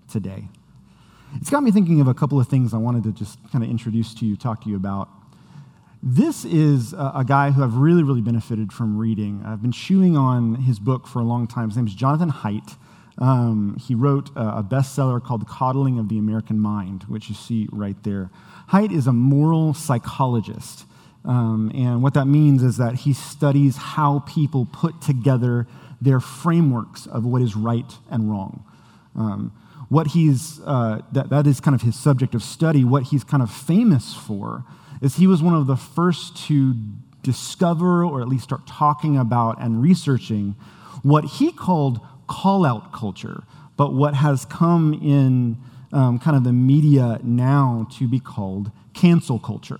today? 0.09 0.49
It's 1.35 1.49
got 1.49 1.63
me 1.63 1.71
thinking 1.71 1.99
of 1.99 2.07
a 2.07 2.13
couple 2.13 2.39
of 2.39 2.47
things 2.47 2.73
I 2.73 2.77
wanted 2.77 3.03
to 3.03 3.11
just 3.11 3.39
kind 3.51 3.63
of 3.63 3.69
introduce 3.69 4.13
to 4.15 4.25
you, 4.25 4.37
talk 4.37 4.61
to 4.63 4.69
you 4.69 4.75
about. 4.75 5.09
This 6.01 6.45
is 6.45 6.93
a, 6.93 7.25
guy 7.27 7.51
who 7.51 7.63
I've 7.63 7.75
really, 7.75 8.03
really 8.03 8.21
benefited 8.21 8.71
from 8.71 8.97
reading. 8.97 9.43
I've 9.45 9.61
been 9.61 9.71
chewing 9.71 10.15
on 10.15 10.55
his 10.55 10.79
book 10.79 11.07
for 11.07 11.19
a 11.19 11.23
long 11.23 11.47
time. 11.47 11.69
His 11.69 11.75
name 11.75 11.87
is 11.87 11.95
Jonathan 11.95 12.31
Haidt. 12.31 12.77
Um, 13.17 13.77
he 13.79 13.95
wrote 13.95 14.29
a, 14.35 14.59
a 14.59 14.63
bestseller 14.63 15.23
called 15.23 15.41
The 15.41 15.45
Coddling 15.45 15.97
of 15.97 16.09
the 16.09 16.19
American 16.19 16.59
Mind, 16.59 17.03
which 17.03 17.29
you 17.29 17.35
see 17.35 17.67
right 17.71 18.01
there. 18.03 18.29
Haidt 18.71 18.91
is 18.91 19.07
a 19.07 19.13
moral 19.13 19.73
psychologist. 19.73 20.85
Um, 21.25 21.71
and 21.73 22.03
what 22.03 22.13
that 22.13 22.25
means 22.25 22.63
is 22.63 22.77
that 22.77 22.95
he 22.95 23.13
studies 23.13 23.75
how 23.77 24.19
people 24.19 24.67
put 24.71 25.01
together 25.01 25.67
their 25.99 26.19
frameworks 26.19 27.07
of 27.07 27.25
what 27.25 27.41
is 27.41 27.55
right 27.55 27.91
and 28.09 28.29
wrong. 28.29 28.63
Um, 29.15 29.51
what 29.89 30.07
he's, 30.07 30.59
uh, 30.65 31.01
that, 31.13 31.29
that 31.29 31.47
is 31.47 31.59
kind 31.59 31.73
of 31.73 31.81
his 31.81 31.95
subject 31.95 32.35
of 32.35 32.43
study. 32.43 32.83
What 32.83 33.03
he's 33.03 33.23
kind 33.23 33.41
of 33.41 33.49
famous 33.51 34.13
for 34.13 34.63
is 35.01 35.15
he 35.15 35.27
was 35.27 35.41
one 35.41 35.55
of 35.55 35.65
the 35.65 35.75
first 35.75 36.37
to 36.47 36.75
discover 37.23 38.03
or 38.03 38.21
at 38.21 38.27
least 38.27 38.43
start 38.43 38.67
talking 38.67 39.17
about 39.17 39.61
and 39.61 39.81
researching 39.81 40.55
what 41.03 41.25
he 41.25 41.51
called 41.51 41.99
call 42.27 42.65
out 42.65 42.91
culture, 42.93 43.43
but 43.75 43.93
what 43.93 44.13
has 44.15 44.45
come 44.45 44.93
in 44.93 45.57
um, 45.93 46.19
kind 46.19 46.35
of 46.35 46.43
the 46.43 46.53
media 46.53 47.19
now 47.23 47.87
to 47.97 48.07
be 48.07 48.19
called 48.19 48.71
cancel 48.93 49.39
culture 49.39 49.79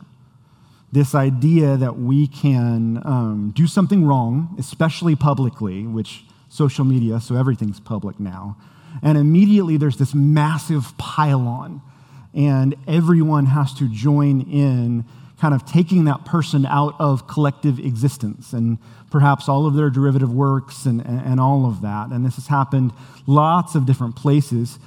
this 0.91 1.13
idea 1.13 1.75
that 1.77 1.97
we 1.97 2.27
can 2.27 3.01
um, 3.05 3.51
do 3.55 3.67
something 3.67 4.05
wrong, 4.05 4.55
especially 4.57 5.15
publicly, 5.15 5.86
which 5.86 6.23
social 6.49 6.86
media, 6.86 7.19
so 7.19 7.36
everything's 7.36 7.79
public 7.79 8.19
now, 8.19 8.57
and 9.03 9.17
immediately 9.17 9.77
there's 9.77 9.97
this 9.97 10.15
massive 10.15 10.97
pile 10.97 11.47
on. 11.47 11.81
and 12.33 12.75
everyone 12.88 13.47
has 13.47 13.73
to 13.73 13.89
join 13.89 14.41
in 14.41 15.03
kind 15.39 15.54
of 15.54 15.65
taking 15.65 16.06
that 16.06 16.26
person 16.26 16.65
out 16.65 16.95
of 17.00 17.28
collective 17.28 17.80
existence 17.80 18.54
and 18.54 18.78
perhaps 19.12 19.47
all 19.47 19.65
of 19.67 19.76
their 19.76 19.89
derivative 19.89 20.34
works 20.34 20.86
and, 20.86 21.02
and, 21.02 21.39
all 21.39 21.65
of 21.65 21.82
that. 21.82 22.10
And 22.10 22.26
this 22.26 22.36
has 22.36 22.47
happened 22.47 22.91
lots 23.28 23.76
of 23.76 23.86
different 23.86 24.15
places. 24.15 24.80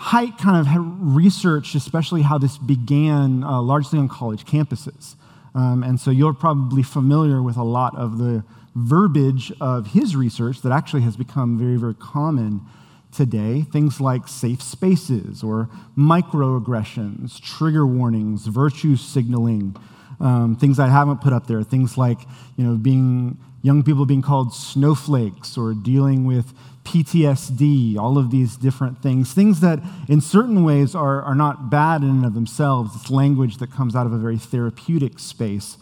Haidt 0.00 0.38
kind 0.38 0.66
of 0.66 1.14
researched, 1.16 1.74
especially 1.74 2.22
how 2.22 2.36
this 2.36 2.58
began 2.58 3.44
uh, 3.44 3.62
largely 3.62 3.98
on 3.98 4.08
college 4.08 4.44
campuses. 4.44 5.14
Um, 5.54 5.82
and 5.82 5.98
so 5.98 6.10
you're 6.10 6.34
probably 6.34 6.82
familiar 6.82 7.40
with 7.40 7.56
a 7.56 7.62
lot 7.62 7.96
of 7.96 8.18
the 8.18 8.44
verbiage 8.74 9.52
of 9.60 9.88
his 9.88 10.14
research 10.14 10.60
that 10.62 10.72
actually 10.72 11.02
has 11.02 11.16
become 11.16 11.58
very, 11.58 11.76
very 11.76 11.94
common 11.94 12.60
today. 13.16 13.62
Things 13.62 14.00
like 14.00 14.28
safe 14.28 14.62
spaces 14.62 15.42
or 15.42 15.68
microaggressions, 15.96 17.40
trigger 17.40 17.86
warnings, 17.86 18.46
virtue 18.46 18.96
signaling, 18.96 19.76
um, 20.20 20.56
things 20.56 20.78
I 20.78 20.88
haven't 20.88 21.20
put 21.20 21.32
up 21.32 21.46
there. 21.46 21.62
Things 21.62 21.96
like, 21.96 22.20
you 22.56 22.64
know, 22.64 22.76
being 22.76 23.38
young 23.62 23.82
people 23.82 24.06
being 24.06 24.22
called 24.22 24.54
snowflakes 24.54 25.58
or 25.58 25.74
dealing 25.74 26.24
with 26.24 26.54
PTSD, 26.84 27.98
all 27.98 28.16
of 28.16 28.30
these 28.30 28.56
different 28.56 29.02
things, 29.02 29.32
things 29.32 29.58
that 29.60 29.80
in 30.08 30.20
certain 30.20 30.62
ways 30.62 30.94
are, 30.94 31.20
are 31.22 31.34
not 31.34 31.68
bad 31.68 32.02
in 32.02 32.10
and 32.10 32.24
of 32.24 32.34
themselves. 32.34 32.94
It's 32.94 33.10
language 33.10 33.56
that 33.56 33.72
comes 33.72 33.96
out 33.96 34.06
of 34.06 34.12
a 34.12 34.18
very 34.18 34.38
therapeutic 34.38 35.18
space, 35.18 35.78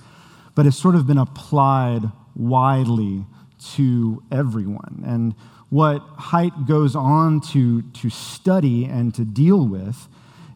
but 0.55 0.65
has 0.65 0.79
sort 0.79 0.95
of 0.95 1.07
been 1.07 1.19
applied 1.19 2.11
widely 2.35 3.27
to 3.75 4.23
everyone. 4.33 5.03
And 5.07 5.35
what 5.75 6.07
Haidt 6.31 6.69
goes 6.69 6.95
on 6.95 7.41
to, 7.41 7.83
to 7.83 8.09
study 8.09 8.85
and 8.85 9.13
to 9.13 9.25
deal 9.25 9.67
with 9.67 10.07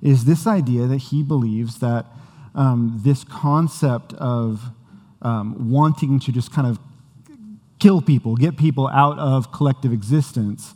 is 0.01 0.27
this 0.27 0.47
idea 0.47 0.87
that 0.87 0.99
he 0.99 1.25
believes 1.25 1.81
that 1.81 2.07
um, 2.55 3.01
this 3.03 3.25
concept 3.25 4.13
of 4.13 4.63
um, 5.21 5.73
wanting 5.73 6.21
to 6.21 6.31
just 6.31 6.53
kind 6.53 6.69
of 6.69 6.79
kill 7.81 8.01
people, 8.01 8.37
get 8.37 8.57
people 8.57 8.87
out 8.87 9.19
of 9.19 9.51
collective 9.51 9.93
existence, 9.93 10.75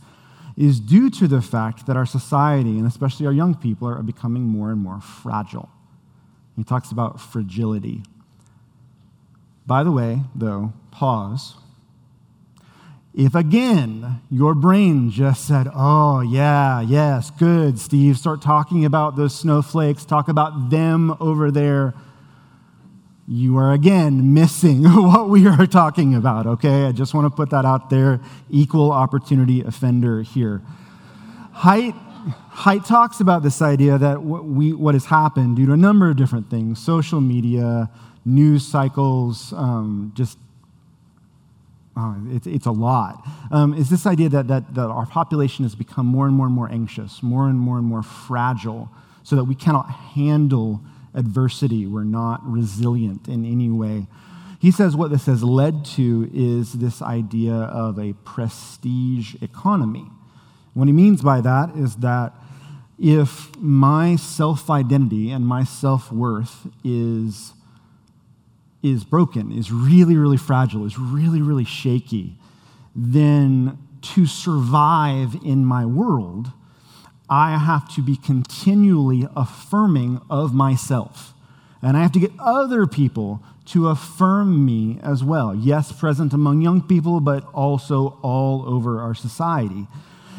is 0.56 0.80
due 0.80 1.08
to 1.08 1.28
the 1.28 1.40
fact 1.40 1.86
that 1.86 1.96
our 1.96 2.04
society, 2.04 2.78
and 2.78 2.84
especially 2.84 3.26
our 3.26 3.32
young 3.32 3.54
people, 3.54 3.86
are 3.86 4.02
becoming 4.02 4.42
more 4.42 4.72
and 4.72 4.80
more 4.80 5.00
fragile. 5.00 5.70
He 6.56 6.64
talks 6.64 6.90
about 6.90 7.20
fragility. 7.20 8.02
By 9.68 9.84
the 9.84 9.92
way, 9.92 10.22
though, 10.34 10.72
pause. 10.90 11.54
If 13.14 13.34
again 13.34 14.20
your 14.30 14.54
brain 14.54 15.10
just 15.10 15.46
said, 15.46 15.68
Oh, 15.74 16.20
yeah, 16.20 16.80
yes, 16.80 17.30
good, 17.30 17.78
Steve, 17.78 18.16
start 18.16 18.40
talking 18.40 18.84
about 18.84 19.16
those 19.16 19.38
snowflakes, 19.38 20.04
talk 20.04 20.28
about 20.28 20.70
them 20.70 21.16
over 21.20 21.50
there 21.50 21.94
you 23.28 23.56
are 23.56 23.72
again 23.72 24.34
missing 24.34 24.82
what 24.84 25.28
we 25.28 25.46
are 25.46 25.66
talking 25.66 26.14
about, 26.14 26.46
okay? 26.46 26.86
I 26.86 26.92
just 26.92 27.14
want 27.14 27.26
to 27.26 27.30
put 27.30 27.50
that 27.50 27.64
out 27.64 27.90
there. 27.90 28.20
Equal 28.50 28.90
opportunity 28.90 29.62
offender 29.62 30.22
here. 30.22 30.60
Haidt, 31.56 31.94
Haidt 32.50 32.86
talks 32.86 33.20
about 33.20 33.42
this 33.42 33.62
idea 33.62 33.98
that 33.98 34.22
what, 34.22 34.44
we, 34.44 34.72
what 34.72 34.94
has 34.94 35.06
happened 35.06 35.56
due 35.56 35.66
to 35.66 35.72
a 35.72 35.76
number 35.76 36.10
of 36.10 36.16
different 36.16 36.50
things 36.50 36.82
social 36.82 37.20
media, 37.20 37.90
news 38.24 38.66
cycles, 38.66 39.52
um, 39.54 40.12
just 40.14 40.38
uh, 41.96 42.14
it's, 42.30 42.46
it's 42.46 42.66
a 42.66 42.72
lot. 42.72 43.26
Um, 43.50 43.74
is 43.74 43.90
this 43.90 44.06
idea 44.06 44.28
that, 44.30 44.48
that, 44.48 44.74
that 44.74 44.86
our 44.86 45.06
population 45.06 45.64
has 45.64 45.74
become 45.74 46.06
more 46.06 46.26
and 46.26 46.34
more 46.34 46.46
and 46.46 46.54
more 46.54 46.70
anxious, 46.70 47.22
more 47.22 47.48
and 47.48 47.58
more 47.58 47.78
and 47.78 47.86
more 47.86 48.02
fragile, 48.02 48.90
so 49.22 49.36
that 49.36 49.44
we 49.44 49.54
cannot 49.54 49.90
handle 49.90 50.80
adversity. 51.14 51.86
We're 51.86 52.04
not 52.04 52.40
resilient 52.44 53.28
in 53.28 53.44
any 53.44 53.70
way. 53.70 54.06
He 54.58 54.70
says 54.70 54.96
what 54.96 55.10
this 55.10 55.26
has 55.26 55.42
led 55.42 55.84
to 55.96 56.30
is 56.32 56.74
this 56.74 57.02
idea 57.02 57.52
of 57.52 57.98
a 57.98 58.14
prestige 58.24 59.34
economy. 59.42 60.06
What 60.74 60.86
he 60.86 60.92
means 60.92 61.20
by 61.20 61.40
that 61.40 61.74
is 61.76 61.96
that 61.96 62.32
if 62.98 63.54
my 63.56 64.16
self 64.16 64.70
identity 64.70 65.30
and 65.30 65.46
my 65.46 65.64
self 65.64 66.12
worth 66.12 66.68
is, 66.84 67.52
is 68.82 69.04
broken, 69.04 69.52
is 69.52 69.70
really, 69.70 70.16
really 70.16 70.36
fragile, 70.36 70.84
is 70.84 70.98
really, 70.98 71.40
really 71.40 71.64
shaky, 71.64 72.36
then 72.94 73.78
to 74.02 74.26
survive 74.26 75.36
in 75.44 75.64
my 75.64 75.86
world, 75.86 76.50
I 77.30 77.56
have 77.56 77.92
to 77.94 78.02
be 78.02 78.16
continually 78.16 79.26
affirming 79.36 80.20
of 80.28 80.52
myself. 80.52 81.32
And 81.80 81.96
I 81.96 82.02
have 82.02 82.12
to 82.12 82.20
get 82.20 82.32
other 82.38 82.86
people 82.86 83.42
to 83.66 83.88
affirm 83.88 84.64
me 84.64 84.98
as 85.02 85.22
well. 85.24 85.54
Yes, 85.54 85.92
present 85.92 86.32
among 86.32 86.62
young 86.62 86.82
people, 86.82 87.20
but 87.20 87.44
also 87.54 88.18
all 88.22 88.68
over 88.68 89.00
our 89.00 89.14
society. 89.14 89.86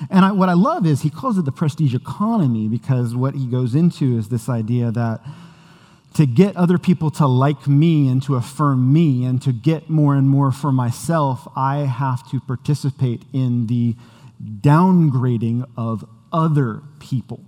And 0.10 0.26
I, 0.26 0.32
what 0.32 0.50
I 0.50 0.54
love 0.54 0.86
is 0.86 1.02
he 1.02 1.10
calls 1.10 1.38
it 1.38 1.46
the 1.46 1.52
prestige 1.52 1.96
economy 1.96 2.68
because 2.68 3.16
what 3.16 3.36
he 3.36 3.46
goes 3.46 3.76
into 3.76 4.18
is 4.18 4.30
this 4.30 4.50
idea 4.50 4.92
that 4.92 5.22
to 6.14 6.26
get 6.26 6.56
other 6.56 6.78
people 6.78 7.10
to 7.12 7.28
like 7.28 7.68
me 7.68 8.08
and 8.08 8.22
to 8.24 8.36
affirm 8.36 8.94
me 8.94 9.26
and 9.26 9.42
to 9.42 9.52
get 9.52 9.90
more 9.90 10.16
and 10.16 10.30
more 10.30 10.52
for 10.52 10.72
myself, 10.72 11.48
I 11.56 11.78
have 11.80 12.30
to 12.32 12.40
participate 12.40 13.24
in 13.34 13.68
the 13.68 13.96
downgrading 14.42 15.68
of 15.76 16.06
other 16.32 16.82
people. 17.00 17.44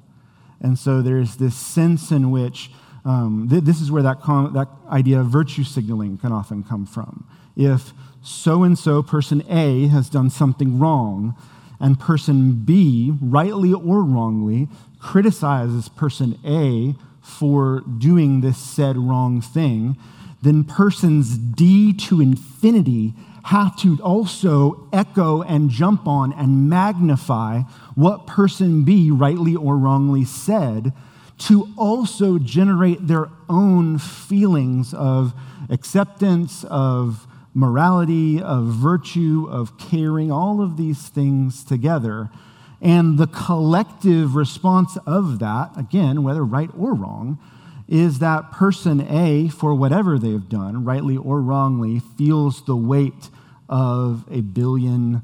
And 0.62 0.80
so 0.80 1.02
there's 1.02 1.36
this 1.36 1.56
sense 1.56 2.12
in 2.12 2.32
which 2.32 2.72
um, 3.04 3.48
th- 3.50 3.64
this 3.64 3.82
is 3.82 3.92
where 3.92 4.02
that, 4.02 4.22
com- 4.22 4.54
that 4.54 4.68
idea 4.90 5.20
of 5.20 5.28
virtue 5.28 5.64
signaling 5.64 6.18
can 6.18 6.32
often 6.32 6.64
come 6.64 6.88
from. 6.88 7.28
If 7.56 7.94
so 8.24 8.64
and 8.64 8.78
so, 8.78 9.04
person 9.04 9.44
A, 9.48 9.88
has 9.88 10.10
done 10.10 10.32
something 10.32 10.80
wrong, 10.80 11.36
and 11.80 12.00
person 12.00 12.64
B, 12.66 13.14
rightly 13.22 13.72
or 13.72 14.04
wrongly, 14.04 14.68
criticizes 15.00 15.90
person 15.90 16.40
A 16.44 16.96
for 17.26 17.82
doing 17.82 18.42
this 18.42 18.58
said 18.58 18.98
wrong 18.98 19.42
thing, 19.42 19.98
then 20.42 20.64
persons 20.64 21.38
D 21.38 21.92
to 21.94 22.22
infinity 22.22 23.14
have 23.46 23.76
to 23.78 24.00
also 24.02 24.88
echo 24.92 25.42
and 25.42 25.70
jump 25.70 26.08
on 26.08 26.34
and 26.34 26.70
magnify 26.70 27.62
what 27.96 28.26
person 28.26 28.84
B 28.84 29.12
rightly 29.12 29.56
or 29.56 29.78
wrongly 29.78 30.24
said 30.26 30.94
to 31.38 31.68
also 31.78 32.40
generate 32.40 33.08
their 33.08 33.30
own 33.50 33.98
feelings 33.98 34.94
of 34.94 35.34
acceptance, 35.70 36.64
of 36.66 37.28
morality, 37.54 38.42
of 38.42 38.66
virtue, 38.66 39.48
of 39.50 39.78
caring, 39.78 40.32
all 40.32 40.62
of 40.62 40.78
these 40.78 41.08
things 41.10 41.64
together. 41.64 42.30
And 42.86 43.18
the 43.18 43.26
collective 43.26 44.36
response 44.36 44.96
of 45.08 45.40
that, 45.40 45.72
again, 45.76 46.22
whether 46.22 46.46
right 46.46 46.70
or 46.78 46.94
wrong, 46.94 47.40
is 47.88 48.20
that 48.20 48.52
person 48.52 49.02
A, 49.10 49.50
for 49.50 49.74
whatever 49.74 50.20
they've 50.20 50.48
done, 50.48 50.86
rightly 50.86 51.18
or 51.18 51.42
wrongly, 51.42 52.00
feels 52.16 52.64
the 52.66 52.76
weight 52.76 53.32
of 53.68 54.24
a 54.30 54.42
billion 54.42 55.24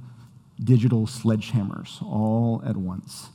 digital 0.63 1.05
sledgehammers 1.05 2.01
all 2.01 2.63
at 2.65 2.77
once. 2.77 3.29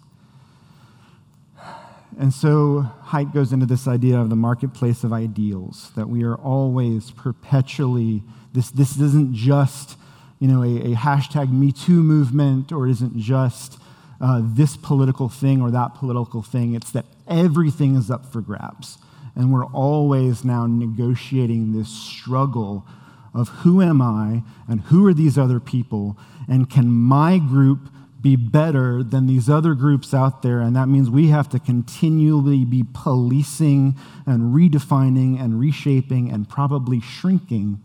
And 2.19 2.35
so 2.35 2.91
Haidt 3.05 3.33
goes 3.33 3.53
into 3.53 3.67
this 3.67 3.87
idea 3.87 4.19
of 4.19 4.29
the 4.29 4.35
marketplace 4.35 5.05
of 5.05 5.12
ideals, 5.12 5.93
that 5.95 6.09
we 6.09 6.25
are 6.25 6.35
always 6.35 7.12
perpetually, 7.12 8.25
this, 8.53 8.71
this 8.71 8.99
isn't 8.99 9.35
just 9.35 9.97
you 10.41 10.49
know, 10.49 10.65
a, 10.65 10.93
a 10.93 10.97
hashtag 10.97 11.53
Me 11.53 11.71
Too 11.71 12.03
movement 12.03 12.73
or 12.73 12.89
isn't 12.89 13.17
just 13.17 13.79
uh, 14.20 14.40
this 14.42 14.76
political 14.76 15.29
thing 15.29 15.61
or 15.61 15.70
that 15.70 15.94
political 15.94 16.42
thing. 16.42 16.74
It's 16.74 16.90
that 16.92 17.07
everything 17.29 17.96
is 17.96 18.11
up 18.11 18.33
for 18.33 18.40
grabs. 18.40 18.98
And 19.35 19.52
we're 19.52 19.66
always 19.66 20.44
now 20.44 20.66
negotiating 20.66 21.72
this 21.72 21.90
struggle 21.90 22.87
of 23.35 23.48
who 23.48 23.83
am 23.83 24.00
I 24.00 24.42
and 24.66 24.81
who 24.83 25.07
are 25.07 25.12
these 25.12 25.37
other 25.37 25.61
people, 25.61 26.16
and 26.48 26.70
can 26.70 26.88
my 26.88 27.38
group 27.38 27.90
be 28.22 28.35
better 28.35 29.02
than 29.02 29.26
these 29.26 29.50
other 29.50 29.74
groups 29.74 30.14
out 30.14 30.40
there? 30.42 30.61
And 30.61 30.74
that 30.74 30.87
means 30.87 31.11
we 31.11 31.29
have 31.29 31.48
to 31.50 31.59
continually 31.59 32.64
be 32.64 32.83
policing 32.94 33.94
and 34.24 34.55
redefining 34.55 35.38
and 35.38 35.61
reshaping 35.61 36.31
and 36.31 36.48
probably 36.48 37.00
shrinking 37.00 37.81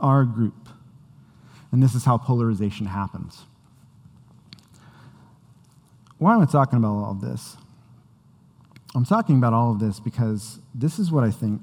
our 0.00 0.24
group. 0.24 0.68
And 1.70 1.80
this 1.80 1.94
is 1.94 2.04
how 2.04 2.18
polarization 2.18 2.86
happens. 2.86 3.44
Why 6.20 6.34
am 6.34 6.42
I 6.42 6.44
talking 6.44 6.76
about 6.76 6.88
all 6.88 7.12
of 7.12 7.22
this? 7.22 7.56
I'm 8.94 9.06
talking 9.06 9.38
about 9.38 9.54
all 9.54 9.72
of 9.72 9.80
this 9.80 9.98
because 10.00 10.58
this 10.74 10.98
is 10.98 11.10
what 11.10 11.24
I 11.24 11.30
think 11.30 11.62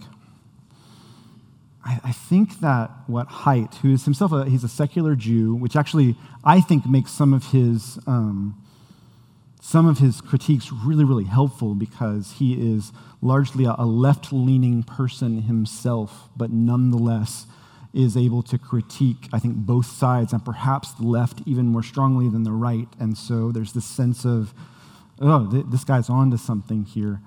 I, 1.85 1.99
I 2.05 2.11
think 2.11 2.59
that 2.61 2.89
what 3.05 3.29
Haidt, 3.29 3.75
who 3.75 3.93
is 3.93 4.03
himself 4.03 4.31
a, 4.31 4.45
he's 4.45 4.63
a 4.63 4.67
secular 4.67 5.15
Jew, 5.15 5.53
which 5.53 5.75
actually 5.75 6.15
I 6.43 6.59
think 6.59 6.87
makes 6.87 7.11
some 7.11 7.35
of 7.35 7.51
his 7.51 7.99
um, 8.07 8.59
some 9.61 9.87
of 9.87 9.99
his 9.99 10.21
critiques 10.21 10.71
really, 10.71 11.03
really 11.03 11.25
helpful 11.25 11.75
because 11.75 12.33
he 12.39 12.75
is 12.75 12.91
largely 13.21 13.65
a 13.65 13.85
left 13.85 14.33
leaning 14.33 14.81
person 14.81 15.43
himself, 15.43 16.29
but 16.35 16.49
nonetheless 16.49 17.45
is 17.97 18.15
able 18.15 18.43
to 18.43 18.59
critique, 18.59 19.27
I 19.33 19.39
think, 19.39 19.55
both 19.55 19.87
sides 19.87 20.31
and 20.31 20.45
perhaps 20.45 20.91
the 20.91 21.03
left 21.07 21.41
even 21.47 21.65
more 21.65 21.81
strongly 21.81 22.29
than 22.29 22.43
the 22.43 22.51
right. 22.51 22.87
And 22.99 23.17
so 23.17 23.51
there's 23.51 23.73
this 23.73 23.85
sense 23.85 24.23
of, 24.23 24.53
oh, 25.19 25.49
th- 25.49 25.65
this 25.69 25.83
guy's 25.83 26.07
on 26.07 26.29
to 26.29 26.37
something 26.37 26.83
here. 26.83 27.19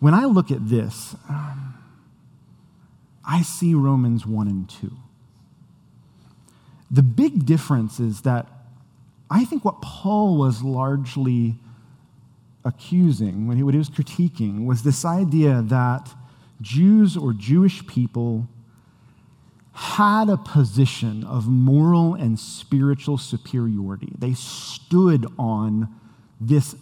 When 0.00 0.14
I 0.14 0.24
look 0.24 0.50
at 0.50 0.68
this, 0.68 1.14
um, 1.28 1.74
I 3.24 3.42
see 3.42 3.72
Romans 3.72 4.26
1 4.26 4.48
and 4.48 4.68
2. 4.68 4.90
The 6.90 7.02
big 7.02 7.46
difference 7.46 8.00
is 8.00 8.22
that 8.22 8.48
I 9.30 9.44
think 9.44 9.64
what 9.64 9.80
Paul 9.80 10.36
was 10.36 10.62
largely 10.62 11.54
accusing, 12.64 13.46
when 13.46 13.58
he, 13.58 13.62
what 13.62 13.74
he 13.74 13.78
was 13.78 13.90
critiquing, 13.90 14.66
was 14.66 14.82
this 14.82 15.04
idea 15.04 15.62
that 15.62 16.12
Jews 16.60 17.16
or 17.16 17.32
Jewish 17.32 17.86
people 17.86 18.48
had 19.78 20.28
a 20.28 20.36
position 20.36 21.22
of 21.22 21.46
moral 21.46 22.14
and 22.14 22.36
spiritual 22.36 23.16
superiority. 23.16 24.12
They 24.18 24.34
stood 24.34 25.24
on 25.38 25.88
this 26.40 26.74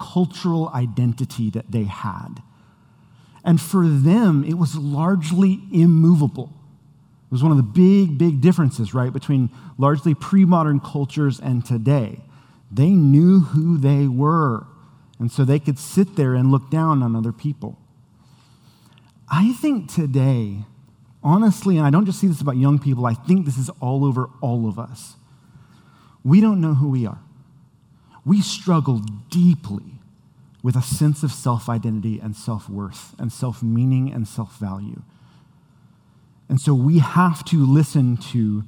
cultural 0.00 0.68
identity 0.70 1.50
that 1.50 1.70
they 1.70 1.84
had. 1.84 2.42
And 3.44 3.60
for 3.60 3.86
them, 3.86 4.42
it 4.42 4.54
was 4.54 4.74
largely 4.74 5.60
immovable. 5.72 6.52
It 7.26 7.30
was 7.30 7.44
one 7.44 7.52
of 7.52 7.58
the 7.58 7.62
big, 7.62 8.18
big 8.18 8.40
differences, 8.40 8.92
right, 8.92 9.12
between 9.12 9.48
largely 9.78 10.12
pre 10.12 10.44
modern 10.44 10.80
cultures 10.80 11.38
and 11.38 11.64
today. 11.64 12.22
They 12.72 12.90
knew 12.90 13.38
who 13.38 13.78
they 13.78 14.08
were, 14.08 14.66
and 15.20 15.30
so 15.30 15.44
they 15.44 15.60
could 15.60 15.78
sit 15.78 16.16
there 16.16 16.34
and 16.34 16.50
look 16.50 16.72
down 16.72 17.04
on 17.04 17.14
other 17.14 17.32
people. 17.32 17.78
I 19.28 19.52
think 19.52 19.88
today, 19.92 20.64
honestly, 21.22 21.76
and 21.76 21.86
I 21.86 21.90
don't 21.90 22.06
just 22.06 22.20
see 22.20 22.26
this 22.26 22.40
about 22.40 22.56
young 22.56 22.78
people, 22.78 23.06
I 23.06 23.14
think 23.14 23.46
this 23.46 23.58
is 23.58 23.70
all 23.80 24.04
over 24.04 24.28
all 24.40 24.68
of 24.68 24.78
us. 24.78 25.16
We 26.24 26.40
don't 26.40 26.60
know 26.60 26.74
who 26.74 26.88
we 26.88 27.06
are. 27.06 27.20
We 28.24 28.40
struggle 28.40 28.98
deeply 29.30 29.84
with 30.62 30.76
a 30.76 30.82
sense 30.82 31.22
of 31.22 31.32
self 31.32 31.68
identity 31.68 32.20
and 32.20 32.36
self 32.36 32.68
worth 32.68 33.14
and 33.18 33.32
self 33.32 33.62
meaning 33.62 34.12
and 34.12 34.26
self 34.26 34.58
value. 34.58 35.02
And 36.48 36.60
so 36.60 36.74
we 36.74 36.98
have 36.98 37.44
to 37.46 37.64
listen 37.64 38.16
to 38.32 38.64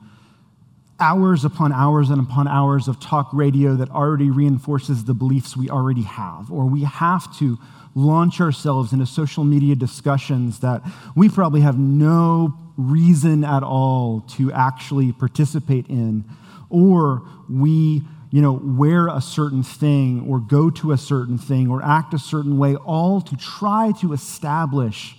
hours 0.98 1.44
upon 1.44 1.72
hours 1.72 2.10
and 2.10 2.20
upon 2.20 2.48
hours 2.48 2.88
of 2.88 3.00
talk 3.00 3.28
radio 3.32 3.74
that 3.76 3.90
already 3.90 4.30
reinforces 4.30 5.04
the 5.04 5.14
beliefs 5.14 5.56
we 5.56 5.68
already 5.68 6.02
have, 6.02 6.50
or 6.50 6.64
we 6.64 6.84
have 6.84 7.36
to 7.38 7.58
launch 7.94 8.40
ourselves 8.40 8.92
into 8.92 9.06
social 9.06 9.44
media 9.44 9.74
discussions 9.74 10.60
that 10.60 10.82
we 11.14 11.28
probably 11.28 11.60
have 11.60 11.78
no 11.78 12.58
reason 12.76 13.44
at 13.44 13.62
all 13.62 14.20
to 14.20 14.52
actually 14.52 15.12
participate 15.12 15.86
in, 15.88 16.24
or 16.70 17.22
we 17.48 18.02
you 18.34 18.42
know, 18.42 18.52
wear 18.64 19.06
a 19.06 19.20
certain 19.20 19.62
thing 19.62 20.26
or 20.28 20.40
go 20.40 20.68
to 20.68 20.90
a 20.90 20.98
certain 20.98 21.38
thing 21.38 21.70
or 21.70 21.80
act 21.84 22.12
a 22.12 22.18
certain 22.18 22.58
way, 22.58 22.74
all 22.74 23.20
to 23.20 23.36
try 23.36 23.92
to 24.00 24.12
establish 24.12 25.14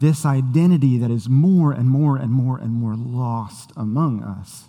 this 0.00 0.26
identity 0.26 0.98
that 0.98 1.08
is 1.08 1.28
more 1.28 1.70
and 1.70 1.88
more 1.88 2.16
and 2.16 2.32
more 2.32 2.58
and 2.58 2.72
more 2.72 2.96
lost 2.96 3.70
among 3.76 4.24
us. 4.24 4.64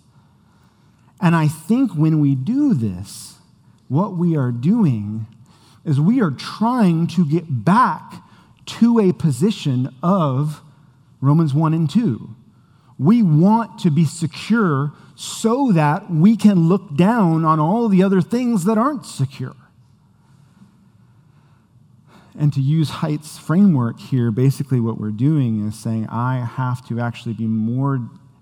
And 1.20 1.36
I 1.36 1.48
think 1.48 1.96
when 1.96 2.20
we 2.20 2.36
do 2.36 2.76
this, 2.76 3.40
what 3.88 4.16
we 4.16 4.38
are 4.38 4.52
doing 4.52 5.26
is 5.88 6.00
we 6.00 6.22
are 6.22 6.32
trying 6.32 7.08
to 7.08 7.26
get 7.26 7.64
back 7.66 8.22
to 8.66 9.00
a 9.00 9.14
position 9.14 9.90
of 10.04 10.62
Romans 11.22 11.54
1 11.54 11.74
and 11.74 11.90
2. 11.90 12.36
We 13.00 13.24
want 13.24 13.80
to 13.80 13.90
be 13.90 14.06
secure 14.06 14.92
so 15.16 15.72
that 15.72 16.12
we 16.12 16.36
can 16.36 16.68
look 16.68 16.96
down 16.96 17.46
on 17.46 17.60
all 17.60 17.88
the 17.88 18.04
other 18.04 18.22
things 18.22 18.66
that 18.66 18.78
aren't 18.78 19.06
secure. 19.06 19.56
And 22.38 22.54
to 22.54 22.62
use 22.62 22.90
Haidt's 22.90 23.40
framework 23.40 24.00
here, 24.00 24.30
basically 24.30 24.80
what 24.80 25.00
we're 25.00 25.10
doing 25.10 25.66
is 25.68 25.80
saying, 25.80 26.08
I 26.08 26.46
have 26.46 26.86
to 26.90 27.00
actually 27.00 27.34
be 27.34 27.48
more 27.48 28.00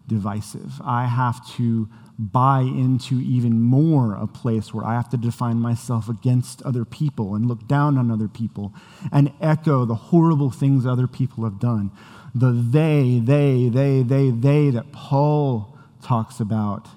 divisive. 0.07 0.81
I 0.83 1.05
have 1.05 1.47
to 1.53 1.87
buy 2.17 2.61
into 2.61 3.19
even 3.19 3.61
more 3.61 4.15
a 4.15 4.27
place 4.27 4.73
where 4.73 4.85
I 4.85 4.93
have 4.93 5.09
to 5.09 5.17
define 5.17 5.57
myself 5.57 6.07
against 6.07 6.61
other 6.61 6.85
people 6.85 7.35
and 7.35 7.47
look 7.47 7.67
down 7.67 7.97
on 7.97 8.09
other 8.09 8.29
people 8.29 8.73
and 9.11 9.33
echo 9.41 9.85
the 9.85 9.95
horrible 9.95 10.49
things 10.49 10.85
other 10.85 11.07
people 11.07 11.43
have 11.43 11.59
done. 11.59 11.91
The 12.33 12.51
they, 12.51 13.19
they, 13.21 13.69
they, 13.69 14.01
they, 14.01 14.29
they 14.29 14.69
that 14.69 14.91
Paul 14.91 15.77
talks 16.01 16.39
about 16.39 16.87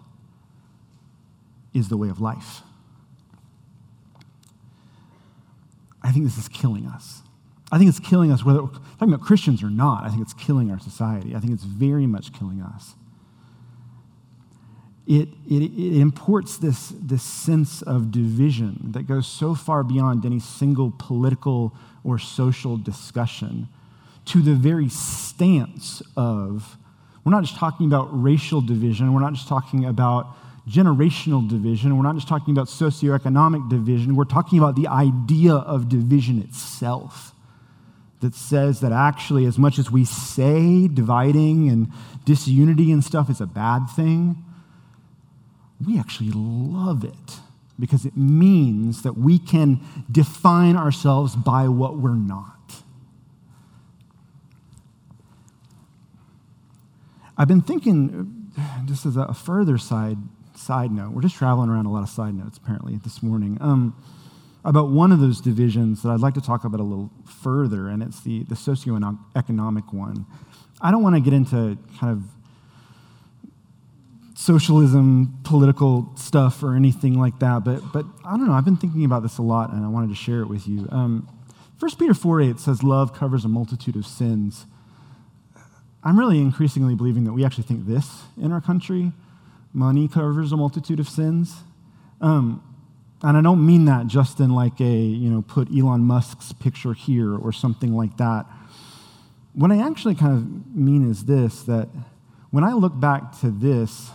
is 1.75 1.89
the 1.89 1.97
way 1.97 2.09
of 2.09 2.21
life. 2.21 2.63
I 6.03 6.13
think 6.13 6.25
this 6.25 6.39
is 6.39 6.49
killing 6.49 6.87
us. 6.87 7.23
I 7.71 7.79
think 7.79 7.89
it's 7.89 8.01
killing 8.01 8.31
us, 8.31 8.45
whether 8.45 8.63
we're 8.63 8.71
talking 8.71 9.13
about 9.13 9.21
Christians 9.21 9.63
or 9.63 9.69
not. 9.69 10.05
I 10.05 10.09
think 10.09 10.23
it's 10.23 10.33
killing 10.33 10.71
our 10.71 10.79
society. 10.79 11.35
I 11.35 11.41
think 11.41 11.53
it's 11.53 11.65
very 11.65 12.07
much 12.07 12.33
killing 12.33 12.63
us 12.63 12.95
it, 15.09 15.31
it, 15.49 15.63
it, 15.63 16.01
imports 16.01 16.59
this, 16.59 16.93
this 17.01 17.23
sense 17.23 17.81
of 17.81 18.13
division 18.13 18.93
that 18.93 19.07
goes 19.07 19.27
so 19.27 19.55
far 19.55 19.83
beyond 19.83 20.27
any 20.27 20.39
single 20.39 20.93
political 20.99 21.75
or 22.05 22.19
social 22.19 22.77
discussion 22.77 23.69
to 24.27 24.43
the 24.43 24.53
very 24.53 24.91
stance 24.91 26.03
of 26.15 26.77
we're 27.25 27.33
not 27.33 27.43
just 27.43 27.57
talking 27.57 27.87
about 27.87 28.09
racial 28.13 28.61
division, 28.61 29.15
we're 29.15 29.21
not 29.21 29.33
just 29.33 29.49
talking 29.49 29.87
about 29.87 30.37
generational 30.69 31.49
division, 31.49 31.97
we're 31.97 32.03
not 32.03 32.15
just 32.15 32.29
talking 32.29 32.53
about 32.53 32.67
socioeconomic 32.67 33.71
division, 33.71 34.15
we're 34.15 34.25
talking 34.25 34.59
about 34.59 34.77
the 34.77 34.89
idea 34.89 35.55
of 35.55 35.89
division 35.89 36.43
itself 36.43 37.33
that 38.21 38.35
says 38.35 38.81
that 38.81 38.93
actually, 38.93 39.47
as 39.47 39.59
much 39.59 39.79
as 39.79 39.91
we 39.91 40.05
say 40.05 40.87
dividing 40.87 41.71
and 41.71 41.89
disunity 42.27 42.93
and 42.93 43.03
stuff 43.03 43.31
is 43.31 43.41
a 43.41 43.47
bad 43.47 43.87
thing, 43.87 44.45
we 45.85 45.99
actually 45.99 46.31
love 46.33 47.05
it 47.05 47.41
because 47.79 48.05
it 48.05 48.17
means 48.17 49.03
that 49.03 49.17
we 49.17 49.39
can 49.39 49.81
define 50.11 50.77
ourselves 50.77 51.37
by 51.37 51.69
what 51.69 51.97
we're 51.97 52.15
not. 52.15 52.83
I've 57.37 57.47
been 57.47 57.63
thinking, 57.63 58.51
just 58.87 59.07
as 59.07 59.17
a 59.17 59.33
further 59.33 59.79
side, 59.79 60.19
side 60.57 60.91
note, 60.91 61.13
we're 61.13 61.23
just 61.23 61.37
traveling 61.37 61.71
around 61.71 61.87
a 61.87 61.93
lot 61.93 62.03
of 62.03 62.09
side 62.09 62.35
notes 62.35 62.59
apparently 62.59 62.97
this 62.97 63.23
morning, 63.23 63.59
um, 63.61 63.95
about 64.65 64.91
one 64.91 65.13
of 65.13 65.21
those 65.21 65.41
divisions 65.41 66.03
that 66.03 66.11
I'd 66.11 66.19
like 66.19 66.35
to 66.35 66.41
talk 66.41 66.65
about 66.65 66.81
a 66.81 66.83
little 66.83 67.13
further, 67.25 67.89
and 67.89 68.03
it's 68.03 68.21
the, 68.23 68.43
the 68.43 68.57
socioeconomic 68.57 69.95
one. 69.95 70.27
I 70.81 70.91
don't 70.91 71.03
want 71.03 71.15
to 71.15 71.21
get 71.21 71.33
into 71.33 71.79
kind 72.01 72.13
of 72.13 72.25
socialism, 74.39 75.37
political 75.43 76.13
stuff, 76.15 76.63
or 76.63 76.77
anything 76.77 77.19
like 77.19 77.41
that. 77.41 77.65
But, 77.65 77.81
but 77.93 78.07
I 78.25 78.37
don't 78.37 78.47
know. 78.47 78.53
I've 78.53 78.65
been 78.65 78.77
thinking 78.77 79.05
about 79.05 79.25
this 79.25 79.39
a 79.39 79.43
lot, 79.43 79.73
and 79.73 79.85
I 79.85 79.89
wanted 79.89 80.11
to 80.11 80.15
share 80.15 80.43
it 80.43 80.47
with 80.47 80.69
you. 80.69 80.87
Um, 80.93 81.29
1 81.81 81.97
Peter 81.97 82.15
4 82.15 82.43
8 82.43 82.61
says, 82.61 82.85
Love 82.85 83.13
covers 83.13 83.45
a 83.45 83.49
multitude 83.49 83.97
of 83.97 84.07
sins. 84.07 84.67
I'm 86.05 86.17
really 86.17 86.39
increasingly 86.39 86.95
believing 86.95 87.25
that 87.25 87.33
we 87.33 87.45
actually 87.45 87.65
think 87.65 87.87
this 87.87 88.23
in 88.41 88.53
our 88.53 88.61
country 88.61 89.11
money 89.73 90.07
covers 90.07 90.53
a 90.53 90.57
multitude 90.57 91.01
of 91.01 91.09
sins. 91.09 91.57
Um, 92.21 92.63
and 93.23 93.37
I 93.37 93.41
don't 93.41 93.67
mean 93.67 93.87
that 93.87 94.07
just 94.07 94.39
in 94.39 94.51
like 94.55 94.81
a, 94.81 94.85
you 94.85 95.31
know, 95.31 95.43
put 95.43 95.69
Elon 95.77 96.03
Musk's 96.03 96.53
picture 96.53 96.95
here 96.95 97.37
or 97.37 97.53
something 97.53 97.93
like 97.93 98.17
that. 98.19 98.47
What 99.53 99.73
I 99.73 99.85
actually 99.85 100.15
kind 100.15 100.39
of 100.39 100.77
mean 100.77 101.11
is 101.11 101.25
this 101.25 101.63
that 101.65 101.89
when 102.51 102.63
I 102.63 102.73
look 102.73 102.99
back 102.99 103.39
to 103.41 103.51
this, 103.51 104.11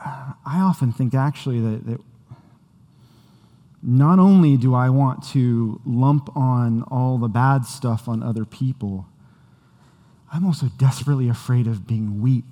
I 0.00 0.60
often 0.60 0.92
think 0.92 1.14
actually 1.14 1.60
that, 1.60 1.86
that 1.86 2.00
not 3.82 4.18
only 4.18 4.56
do 4.56 4.74
I 4.74 4.90
want 4.90 5.26
to 5.28 5.80
lump 5.84 6.34
on 6.36 6.82
all 6.84 7.18
the 7.18 7.28
bad 7.28 7.64
stuff 7.64 8.08
on 8.08 8.22
other 8.22 8.44
people, 8.44 9.06
I'm 10.32 10.46
also 10.46 10.66
desperately 10.78 11.28
afraid 11.28 11.66
of 11.66 11.86
being 11.86 12.20
weak 12.20 12.44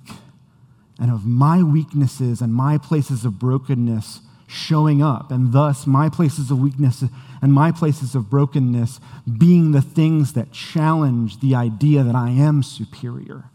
and 0.99 1.11
of 1.11 1.25
my 1.25 1.63
weaknesses 1.63 2.41
and 2.41 2.53
my 2.53 2.77
places 2.77 3.25
of 3.25 3.39
brokenness 3.39 4.21
showing 4.47 5.01
up, 5.01 5.31
and 5.31 5.53
thus 5.53 5.85
my 5.85 6.09
places 6.09 6.49
of 6.49 6.59
weakness 6.59 7.03
and 7.41 7.53
my 7.53 7.71
places 7.71 8.15
of 8.15 8.29
brokenness 8.29 8.99
being 9.37 9.71
the 9.71 9.81
things 9.81 10.33
that 10.33 10.51
challenge 10.51 11.39
the 11.39 11.53
idea 11.53 12.03
that 12.03 12.15
I 12.15 12.31
am 12.31 12.63
superior, 12.63 13.45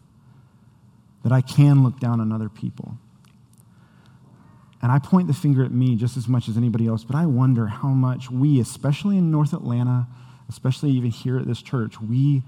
that 1.25 1.33
I 1.33 1.41
can 1.41 1.83
look 1.83 1.99
down 1.99 2.21
on 2.21 2.31
other 2.31 2.49
people. 2.49 2.97
And 4.85 4.93
I 4.93 4.99
point 4.99 5.29
the 5.29 5.33
finger 5.33 5.65
at 5.65 5.73
me 5.73 5.97
just 5.97 6.19
as 6.19 6.29
much 6.29 6.47
as 6.47 6.59
anybody 6.59 6.87
else, 6.87 7.05
but 7.05 7.17
I 7.17 7.25
wonder 7.25 7.69
how 7.69 7.89
much 7.89 8.31
we, 8.31 8.61
especially 8.61 9.17
in 9.17 9.31
North 9.31 9.55
Atlanta, 9.55 10.07
especially 10.51 10.91
even 10.91 11.11
here 11.11 11.39
at 11.39 11.47
this 11.47 11.63
church, 11.63 11.99
we, 12.03 12.43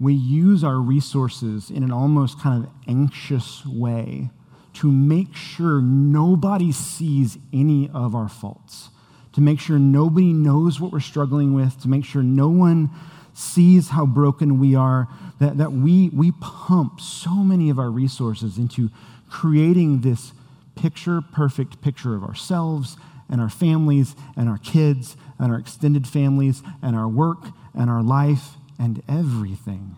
we 0.00 0.14
use 0.14 0.64
our 0.64 0.78
resources 0.78 1.68
in 1.68 1.82
an 1.82 1.92
almost 1.92 2.40
kind 2.40 2.64
of 2.64 2.70
anxious 2.88 3.66
way 3.66 4.30
to 4.72 4.90
make 4.90 5.34
sure 5.34 5.82
nobody 5.82 6.72
sees 6.72 7.36
any 7.52 7.90
of 7.92 8.14
our 8.14 8.30
faults, 8.30 8.88
to 9.34 9.42
make 9.42 9.60
sure 9.60 9.78
nobody 9.78 10.32
knows 10.32 10.80
what 10.80 10.92
we're 10.92 10.98
struggling 10.98 11.52
with, 11.52 11.78
to 11.82 11.88
make 11.88 12.06
sure 12.06 12.22
no 12.22 12.48
one 12.48 12.88
sees 13.34 13.90
how 13.90 14.06
broken 14.06 14.58
we 14.58 14.74
are, 14.74 15.08
that, 15.40 15.58
that 15.58 15.72
we, 15.72 16.08
we 16.08 16.32
pump 16.40 17.02
so 17.02 17.34
many 17.34 17.68
of 17.68 17.78
our 17.78 17.90
resources 17.90 18.56
into 18.56 18.88
creating 19.28 20.00
this 20.00 20.32
picture 20.74 21.20
perfect 21.20 21.80
picture 21.82 22.14
of 22.14 22.22
ourselves 22.24 22.96
and 23.28 23.40
our 23.40 23.48
families 23.48 24.16
and 24.36 24.48
our 24.48 24.58
kids 24.58 25.16
and 25.38 25.52
our 25.52 25.58
extended 25.58 26.06
families 26.06 26.62
and 26.82 26.96
our 26.96 27.08
work 27.08 27.46
and 27.74 27.88
our 27.88 28.02
life 28.02 28.56
and 28.78 29.02
everything. 29.08 29.96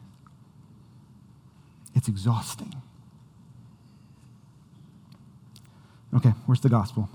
It's 1.95 2.09
exhausting. 2.09 2.75
Okay, 6.15 6.31
where's 6.47 6.61
the 6.61 6.69
gospel? 6.69 7.09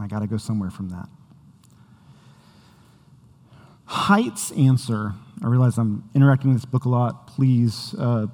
I 0.00 0.06
got 0.06 0.20
to 0.20 0.26
go 0.26 0.36
somewhere 0.36 0.70
from 0.70 0.88
that. 0.90 1.08
Haidt's 3.86 4.52
answer, 4.52 5.14
I 5.42 5.46
realize 5.46 5.76
I'm 5.78 6.08
interacting 6.14 6.50
with 6.50 6.60
this 6.60 6.64
book 6.64 6.84
a 6.84 6.88
lot. 6.88 7.26
Please, 7.26 7.94
uh, 7.98 8.26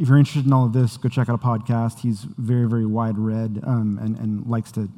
if 0.00 0.08
you're 0.08 0.16
interested 0.16 0.46
in 0.46 0.52
all 0.54 0.64
of 0.64 0.72
this, 0.72 0.96
go 0.96 1.10
check 1.10 1.28
out 1.28 1.34
a 1.34 1.38
podcast. 1.38 2.00
He's 2.00 2.22
very, 2.22 2.66
very 2.66 2.86
wide 2.86 3.18
read 3.18 3.60
um, 3.66 3.98
and, 4.00 4.16
and 4.16 4.46
likes 4.46 4.72
to 4.72 4.88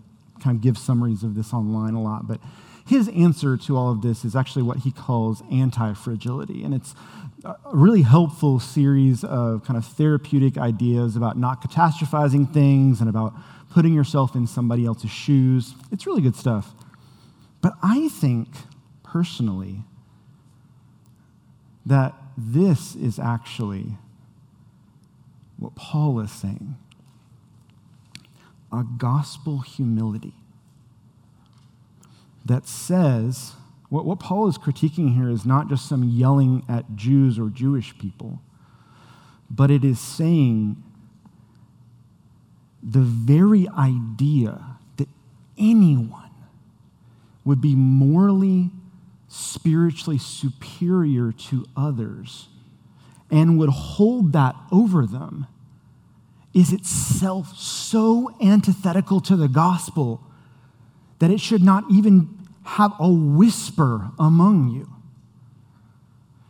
kind 0.40 0.56
of 0.56 0.62
give 0.62 0.78
summaries 0.78 1.24
of 1.24 1.34
this 1.34 1.52
online 1.52 1.94
a 1.94 2.00
lot. 2.00 2.28
But 2.28 2.40
his 2.86 3.08
answer 3.08 3.56
to 3.56 3.76
all 3.76 3.90
of 3.90 4.00
this 4.00 4.24
is 4.24 4.36
actually 4.36 4.62
what 4.62 4.78
he 4.78 4.92
calls 4.92 5.42
anti 5.50 5.92
fragility. 5.94 6.62
And 6.62 6.72
it's 6.72 6.94
a 7.44 7.56
really 7.72 8.02
helpful 8.02 8.60
series 8.60 9.24
of 9.24 9.64
kind 9.64 9.76
of 9.76 9.84
therapeutic 9.84 10.56
ideas 10.56 11.16
about 11.16 11.36
not 11.36 11.60
catastrophizing 11.60 12.52
things 12.54 13.00
and 13.00 13.10
about 13.10 13.34
putting 13.72 13.94
yourself 13.94 14.36
in 14.36 14.46
somebody 14.46 14.86
else's 14.86 15.10
shoes. 15.10 15.74
It's 15.90 16.06
really 16.06 16.22
good 16.22 16.36
stuff. 16.36 16.74
But 17.60 17.74
I 17.82 18.08
think, 18.08 18.48
personally, 19.02 19.82
that 21.84 22.14
this 22.36 22.94
is 22.94 23.18
actually 23.18 23.96
what 25.62 25.74
Paul 25.76 26.20
is 26.20 26.30
saying. 26.30 26.76
A 28.72 28.84
gospel 28.98 29.60
humility 29.60 30.34
that 32.44 32.66
says, 32.66 33.52
what, 33.88 34.04
what 34.04 34.18
Paul 34.18 34.48
is 34.48 34.58
critiquing 34.58 35.14
here 35.14 35.30
is 35.30 35.46
not 35.46 35.68
just 35.68 35.88
some 35.88 36.02
yelling 36.02 36.64
at 36.68 36.96
Jews 36.96 37.38
or 37.38 37.48
Jewish 37.48 37.96
people, 37.98 38.40
but 39.48 39.70
it 39.70 39.84
is 39.84 40.00
saying 40.00 40.82
the 42.82 43.00
very 43.00 43.68
idea 43.68 44.78
that 44.96 45.08
anyone 45.56 46.30
would 47.44 47.60
be 47.60 47.76
morally, 47.76 48.70
spiritually 49.28 50.18
superior 50.18 51.30
to 51.30 51.64
others 51.76 52.48
and 53.32 53.58
would 53.58 53.70
hold 53.70 54.32
that 54.34 54.54
over 54.70 55.06
them 55.06 55.46
is 56.54 56.72
itself 56.72 57.56
so 57.56 58.30
antithetical 58.42 59.20
to 59.22 59.34
the 59.34 59.48
gospel 59.48 60.20
that 61.18 61.30
it 61.30 61.40
should 61.40 61.62
not 61.62 61.84
even 61.90 62.38
have 62.64 62.92
a 63.00 63.10
whisper 63.10 64.10
among 64.18 64.68
you. 64.68 64.88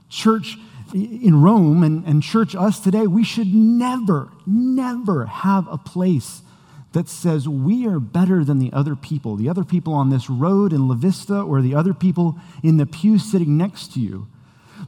Church 0.09 0.59
in 0.93 1.41
Rome 1.41 1.83
and, 1.83 2.05
and 2.05 2.23
church 2.23 2.55
us 2.55 2.81
today, 2.81 3.07
we 3.07 3.25
should 3.25 3.55
never, 3.55 4.31
never 4.45 5.27
have 5.27 5.67
a 5.69 5.79
place 5.79 6.43
that 6.93 7.09
says 7.09 7.49
we 7.49 7.87
are 7.87 8.01
better 8.01 8.45
than 8.45 8.59
the 8.59 8.73
other 8.73 8.95
people, 8.95 9.37
the 9.37 9.49
other 9.49 9.65
people 9.65 9.95
on 9.95 10.11
this 10.11 10.29
road 10.29 10.73
in 10.73 10.89
La 10.89 10.95
Vista 10.95 11.41
or 11.41 11.63
the 11.63 11.75
other 11.75 11.95
people 11.95 12.37
in 12.63 12.77
the 12.77 12.85
pew 12.85 13.19
sitting 13.19 13.57
next 13.57 13.95
to 13.95 14.01
you. 14.01 14.27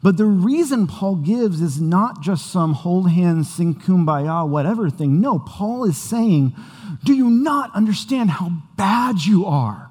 But 0.05 0.19
the 0.19 0.27
reason 0.27 0.87
Paul 0.87 1.17
gives 1.17 1.63
is 1.63 1.81
not 1.81 2.21
just 2.21 2.53
some 2.53 2.75
hold 2.75 3.11
hands, 3.11 3.49
sing 3.49 3.75
kumbaya, 3.75 4.47
whatever 4.47 4.91
thing. 4.91 5.19
No, 5.19 5.39
Paul 5.39 5.85
is 5.85 5.97
saying, 5.97 6.55
Do 7.05 7.15
you 7.15 7.31
not 7.31 7.75
understand 7.75 8.29
how 8.29 8.51
bad 8.77 9.25
you 9.25 9.47
are? 9.47 9.91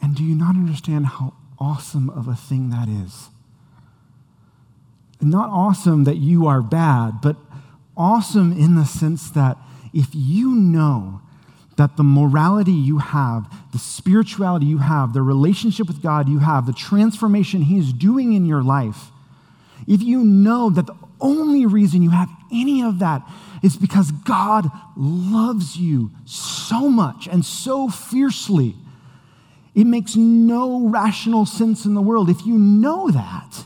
And 0.00 0.14
do 0.14 0.22
you 0.22 0.36
not 0.36 0.54
understand 0.54 1.06
how 1.06 1.34
awesome 1.58 2.10
of 2.10 2.28
a 2.28 2.36
thing 2.36 2.70
that 2.70 2.88
is? 2.88 3.30
Not 5.20 5.50
awesome 5.50 6.04
that 6.04 6.18
you 6.18 6.46
are 6.46 6.62
bad, 6.62 7.20
but 7.20 7.34
awesome 7.96 8.52
in 8.52 8.76
the 8.76 8.84
sense 8.84 9.30
that 9.30 9.58
if 9.92 10.10
you 10.12 10.54
know 10.54 11.22
that 11.76 11.96
the 11.96 12.04
morality 12.04 12.70
you 12.70 12.98
have, 12.98 13.52
the 13.72 13.78
spirituality 13.78 14.66
you 14.66 14.78
have, 14.78 15.12
the 15.12 15.22
relationship 15.22 15.86
with 15.86 16.02
God 16.02 16.28
you 16.28 16.40
have, 16.40 16.66
the 16.66 16.72
transformation 16.72 17.62
He 17.62 17.78
is 17.78 17.92
doing 17.92 18.32
in 18.32 18.44
your 18.44 18.62
life, 18.62 19.10
if 19.86 20.02
you 20.02 20.24
know 20.24 20.70
that 20.70 20.86
the 20.86 20.96
only 21.20 21.66
reason 21.66 22.02
you 22.02 22.10
have 22.10 22.30
any 22.52 22.82
of 22.82 22.98
that 22.98 23.22
is 23.62 23.76
because 23.76 24.10
God 24.10 24.70
loves 24.96 25.76
you 25.76 26.10
so 26.24 26.88
much 26.88 27.26
and 27.26 27.44
so 27.44 27.88
fiercely 27.88 28.74
it 29.74 29.84
makes 29.84 30.16
no 30.16 30.88
rational 30.88 31.46
sense 31.46 31.84
in 31.84 31.94
the 31.94 32.02
world. 32.02 32.28
If 32.28 32.44
you 32.44 32.58
know 32.58 33.10
that, 33.10 33.64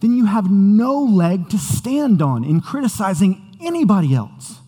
then 0.00 0.16
you 0.16 0.26
have 0.26 0.50
no 0.50 0.98
leg 0.98 1.48
to 1.50 1.58
stand 1.58 2.20
on 2.20 2.42
in 2.42 2.60
criticizing 2.60 3.56
anybody 3.60 4.14
else. 4.14 4.58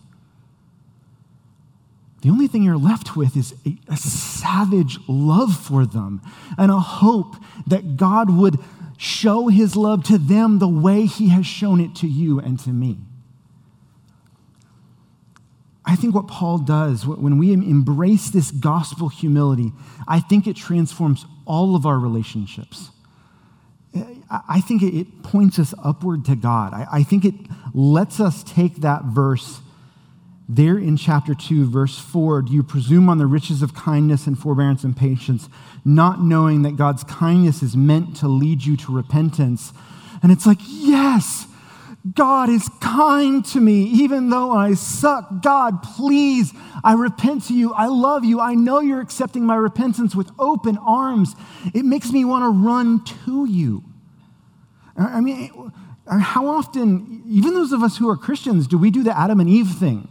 The 2.25 2.31
only 2.31 2.47
thing 2.47 2.63
you're 2.63 2.75
left 2.75 3.15
with 3.15 3.37
is 3.37 3.53
a, 3.67 3.77
a, 3.87 3.95
savage 3.95 4.97
love 5.07 5.55
for 5.55 5.85
them 5.85 6.23
and 6.57 6.71
a 6.71 6.79
hope 6.79 7.35
that 7.67 7.97
God 7.97 8.35
would 8.35 8.57
show 8.97 9.47
his 9.47 9.75
love 9.75 10.03
to 10.05 10.17
them 10.17 10.57
the 10.57 10.67
way 10.67 11.05
he 11.05 11.29
has 11.29 11.45
shown 11.45 11.79
it 11.79 11.93
to 11.97 12.07
you 12.07 12.39
and 12.39 12.59
to 12.61 12.71
me. 12.71 12.97
I 15.85 15.95
think 15.95 16.15
what 16.15 16.27
Paul 16.27 16.57
does 16.57 17.05
when 17.05 17.37
we 17.37 17.53
embrace 17.53 18.31
this 18.31 18.49
gospel 18.49 19.07
humility, 19.09 19.71
I 20.07 20.19
think 20.19 20.47
it 20.47 20.55
transforms 20.55 21.27
all 21.45 21.75
of 21.75 21.85
our 21.85 21.99
relationships. 21.99 22.89
I 24.31 24.61
think 24.61 24.81
it 24.81 25.21
points 25.21 25.59
us 25.59 25.75
upward 25.83 26.25
to 26.25 26.35
God. 26.35 26.73
I 26.73 27.03
think 27.03 27.23
it 27.23 27.35
lets 27.75 28.19
us 28.19 28.41
take 28.41 28.77
that 28.77 29.03
verse 29.03 29.61
there 30.47 30.77
in 30.77 30.97
chapter 30.97 31.33
2, 31.33 31.69
verse 31.69 31.97
4. 31.97 32.43
Do 32.43 32.53
you 32.53 32.63
presume 32.63 33.09
on 33.09 33.17
the 33.17 33.25
riches 33.25 33.61
of 33.61 33.73
kindness 33.73 34.27
and 34.27 34.37
forbearance 34.37 34.83
and 34.83 34.95
patience, 34.95 35.49
not 35.83 36.21
knowing 36.21 36.61
that 36.61 36.75
God's 36.75 37.03
kindness 37.03 37.63
is 37.63 37.75
meant 37.75 38.15
to 38.17 38.27
lead 38.27 38.63
you 38.63 38.77
to 38.77 38.95
repentance? 38.95 39.73
And 40.21 40.31
it's 40.31 40.45
like, 40.45 40.59
yes, 40.61 41.47
God 42.13 42.49
is 42.49 42.69
kind 42.81 43.43
to 43.45 43.59
me 43.59 43.83
even 43.85 44.29
though 44.29 44.51
I 44.51 44.75
suck. 44.75 45.41
God, 45.41 45.81
please, 45.81 46.53
I 46.83 46.93
repent 46.93 47.45
to 47.45 47.53
you. 47.55 47.73
I 47.73 47.87
love 47.87 48.23
you. 48.23 48.39
I 48.39 48.53
know 48.53 48.79
you're 48.79 49.01
accepting 49.01 49.45
my 49.45 49.55
repentance 49.55 50.15
with 50.15 50.29
open 50.37 50.77
arms. 50.77 51.35
It 51.73 51.83
makes 51.83 52.11
me 52.11 52.23
want 52.23 52.43
to 52.43 52.49
run 52.49 53.03
to 53.25 53.45
you. 53.45 53.83
I 54.97 55.19
mean, 55.19 55.71
how 56.07 56.47
often, 56.47 57.23
even 57.27 57.53
those 57.55 57.71
of 57.71 57.81
us 57.81 57.97
who 57.97 58.07
are 58.07 58.15
Christians, 58.15 58.67
do 58.67 58.77
we 58.77 58.91
do 58.91 59.01
the 59.03 59.17
Adam 59.17 59.39
and 59.39 59.49
Eve 59.49 59.71
thing 59.71 60.07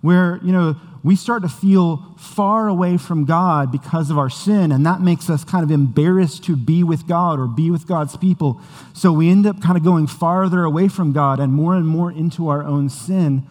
where, 0.00 0.38
you 0.42 0.52
know, 0.52 0.76
we 1.02 1.16
start 1.16 1.42
to 1.42 1.48
feel 1.48 2.14
far 2.18 2.68
away 2.68 2.96
from 2.96 3.24
God 3.24 3.70
because 3.70 4.10
of 4.10 4.18
our 4.18 4.30
sin, 4.30 4.72
and 4.72 4.84
that 4.84 5.00
makes 5.00 5.30
us 5.30 5.44
kind 5.44 5.64
of 5.64 5.70
embarrassed 5.70 6.44
to 6.44 6.56
be 6.56 6.82
with 6.82 7.06
God 7.06 7.38
or 7.38 7.46
be 7.46 7.70
with 7.70 7.86
God's 7.86 8.16
people. 8.16 8.60
So 8.94 9.12
we 9.12 9.30
end 9.30 9.46
up 9.46 9.62
kind 9.62 9.76
of 9.76 9.84
going 9.84 10.06
farther 10.06 10.64
away 10.64 10.88
from 10.88 11.12
God 11.12 11.40
and 11.40 11.52
more 11.52 11.74
and 11.74 11.86
more 11.86 12.10
into 12.10 12.48
our 12.48 12.62
own 12.62 12.88
sin. 12.88 13.46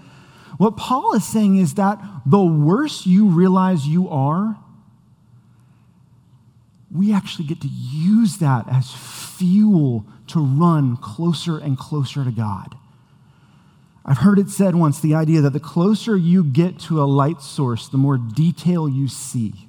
What 0.58 0.76
Paul 0.78 1.14
is 1.14 1.26
saying 1.26 1.58
is 1.58 1.76
that 1.76 2.00
the 2.26 2.44
worse 2.44 3.06
you 3.06 3.28
realize 3.28 3.88
you 3.88 4.10
are, 4.10 4.58
we 6.94 7.14
actually 7.14 7.48
get 7.48 7.62
to 7.62 7.68
use 7.68 8.38
that 8.38 8.66
as 8.70 8.92
fuel 8.92 10.06
to 10.28 10.40
run 10.40 10.98
closer 10.98 11.58
and 11.58 11.78
closer 11.78 12.24
to 12.24 12.32
God. 12.32 12.76
I've 14.08 14.20
heard 14.20 14.40
it 14.40 14.50
said 14.50 14.74
once 14.76 15.02
the 15.02 15.14
idea 15.16 15.42
that 15.42 15.52
the 15.52 15.60
closer 15.60 16.16
you 16.16 16.44
get 16.44 16.80
to 16.82 17.02
a 17.02 17.04
light 17.04 17.42
source, 17.42 17.90
the 17.90 17.98
more 17.98 18.18
detail 18.18 18.88
you 18.88 19.10
see. 19.10 19.68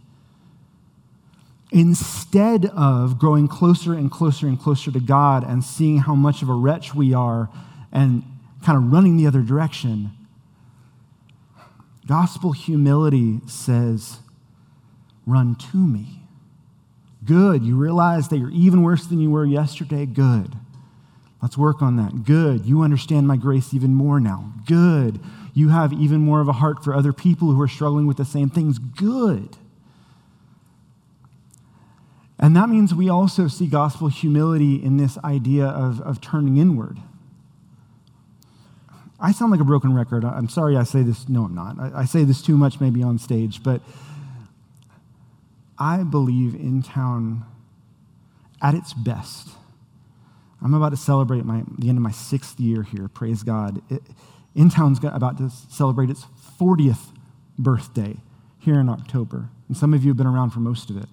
Instead 1.72 2.66
of 2.66 3.18
growing 3.18 3.48
closer 3.48 3.92
and 3.92 4.10
closer 4.10 4.46
and 4.46 4.58
closer 4.58 4.92
to 4.92 5.00
God 5.00 5.42
and 5.42 5.64
seeing 5.64 5.98
how 5.98 6.14
much 6.14 6.40
of 6.40 6.48
a 6.48 6.54
wretch 6.54 6.94
we 6.94 7.12
are 7.12 7.50
and 7.92 8.22
kind 8.64 8.78
of 8.78 8.92
running 8.92 9.16
the 9.16 9.26
other 9.26 9.42
direction, 9.42 10.12
Gospel 12.06 12.52
humility 12.52 13.40
says, 13.46 14.20
run 15.26 15.56
to 15.56 15.76
me. 15.76 16.22
Good. 17.24 17.62
You 17.62 17.76
realize 17.76 18.28
that 18.28 18.38
you're 18.38 18.50
even 18.50 18.82
worse 18.82 19.04
than 19.04 19.20
you 19.20 19.28
were 19.28 19.44
yesterday? 19.44 20.06
Good. 20.06 20.54
Let's 21.40 21.56
work 21.56 21.82
on 21.82 21.96
that. 21.96 22.24
Good. 22.24 22.66
You 22.66 22.82
understand 22.82 23.28
my 23.28 23.36
grace 23.36 23.72
even 23.72 23.94
more 23.94 24.18
now. 24.18 24.52
Good. 24.66 25.20
You 25.54 25.68
have 25.68 25.92
even 25.92 26.20
more 26.20 26.40
of 26.40 26.48
a 26.48 26.54
heart 26.54 26.82
for 26.82 26.94
other 26.94 27.12
people 27.12 27.52
who 27.52 27.60
are 27.60 27.68
struggling 27.68 28.06
with 28.06 28.16
the 28.16 28.24
same 28.24 28.50
things. 28.50 28.78
Good. 28.78 29.56
And 32.40 32.54
that 32.56 32.68
means 32.68 32.94
we 32.94 33.08
also 33.08 33.48
see 33.48 33.66
gospel 33.66 34.08
humility 34.08 34.76
in 34.82 34.96
this 34.96 35.18
idea 35.18 35.66
of, 35.66 36.00
of 36.00 36.20
turning 36.20 36.56
inward. 36.56 36.98
I 39.20 39.32
sound 39.32 39.50
like 39.50 39.60
a 39.60 39.64
broken 39.64 39.92
record. 39.94 40.24
I'm 40.24 40.48
sorry 40.48 40.76
I 40.76 40.84
say 40.84 41.02
this. 41.02 41.28
No, 41.28 41.44
I'm 41.44 41.54
not. 41.54 41.78
I, 41.78 42.00
I 42.00 42.04
say 42.04 42.22
this 42.22 42.40
too 42.40 42.56
much 42.56 42.80
maybe 42.80 43.02
on 43.02 43.18
stage, 43.18 43.62
but 43.64 43.80
I 45.76 46.04
believe 46.04 46.54
Intown 46.54 47.44
at 48.62 48.74
its 48.74 48.92
best. 48.92 49.48
I'm 50.62 50.74
about 50.74 50.90
to 50.90 50.96
celebrate 50.96 51.44
my, 51.44 51.62
the 51.78 51.88
end 51.88 51.98
of 51.98 52.02
my 52.02 52.10
sixth 52.10 52.58
year 52.58 52.82
here, 52.82 53.08
praise 53.08 53.42
God. 53.42 53.80
It, 53.90 54.02
Intown's 54.54 54.98
about 55.04 55.38
to 55.38 55.50
celebrate 55.50 56.10
its 56.10 56.26
40th 56.60 57.12
birthday 57.58 58.16
here 58.58 58.80
in 58.80 58.88
October. 58.88 59.50
And 59.68 59.76
some 59.76 59.94
of 59.94 60.02
you 60.02 60.10
have 60.10 60.16
been 60.16 60.26
around 60.26 60.50
for 60.50 60.60
most 60.60 60.90
of 60.90 60.96
it. 60.96 61.08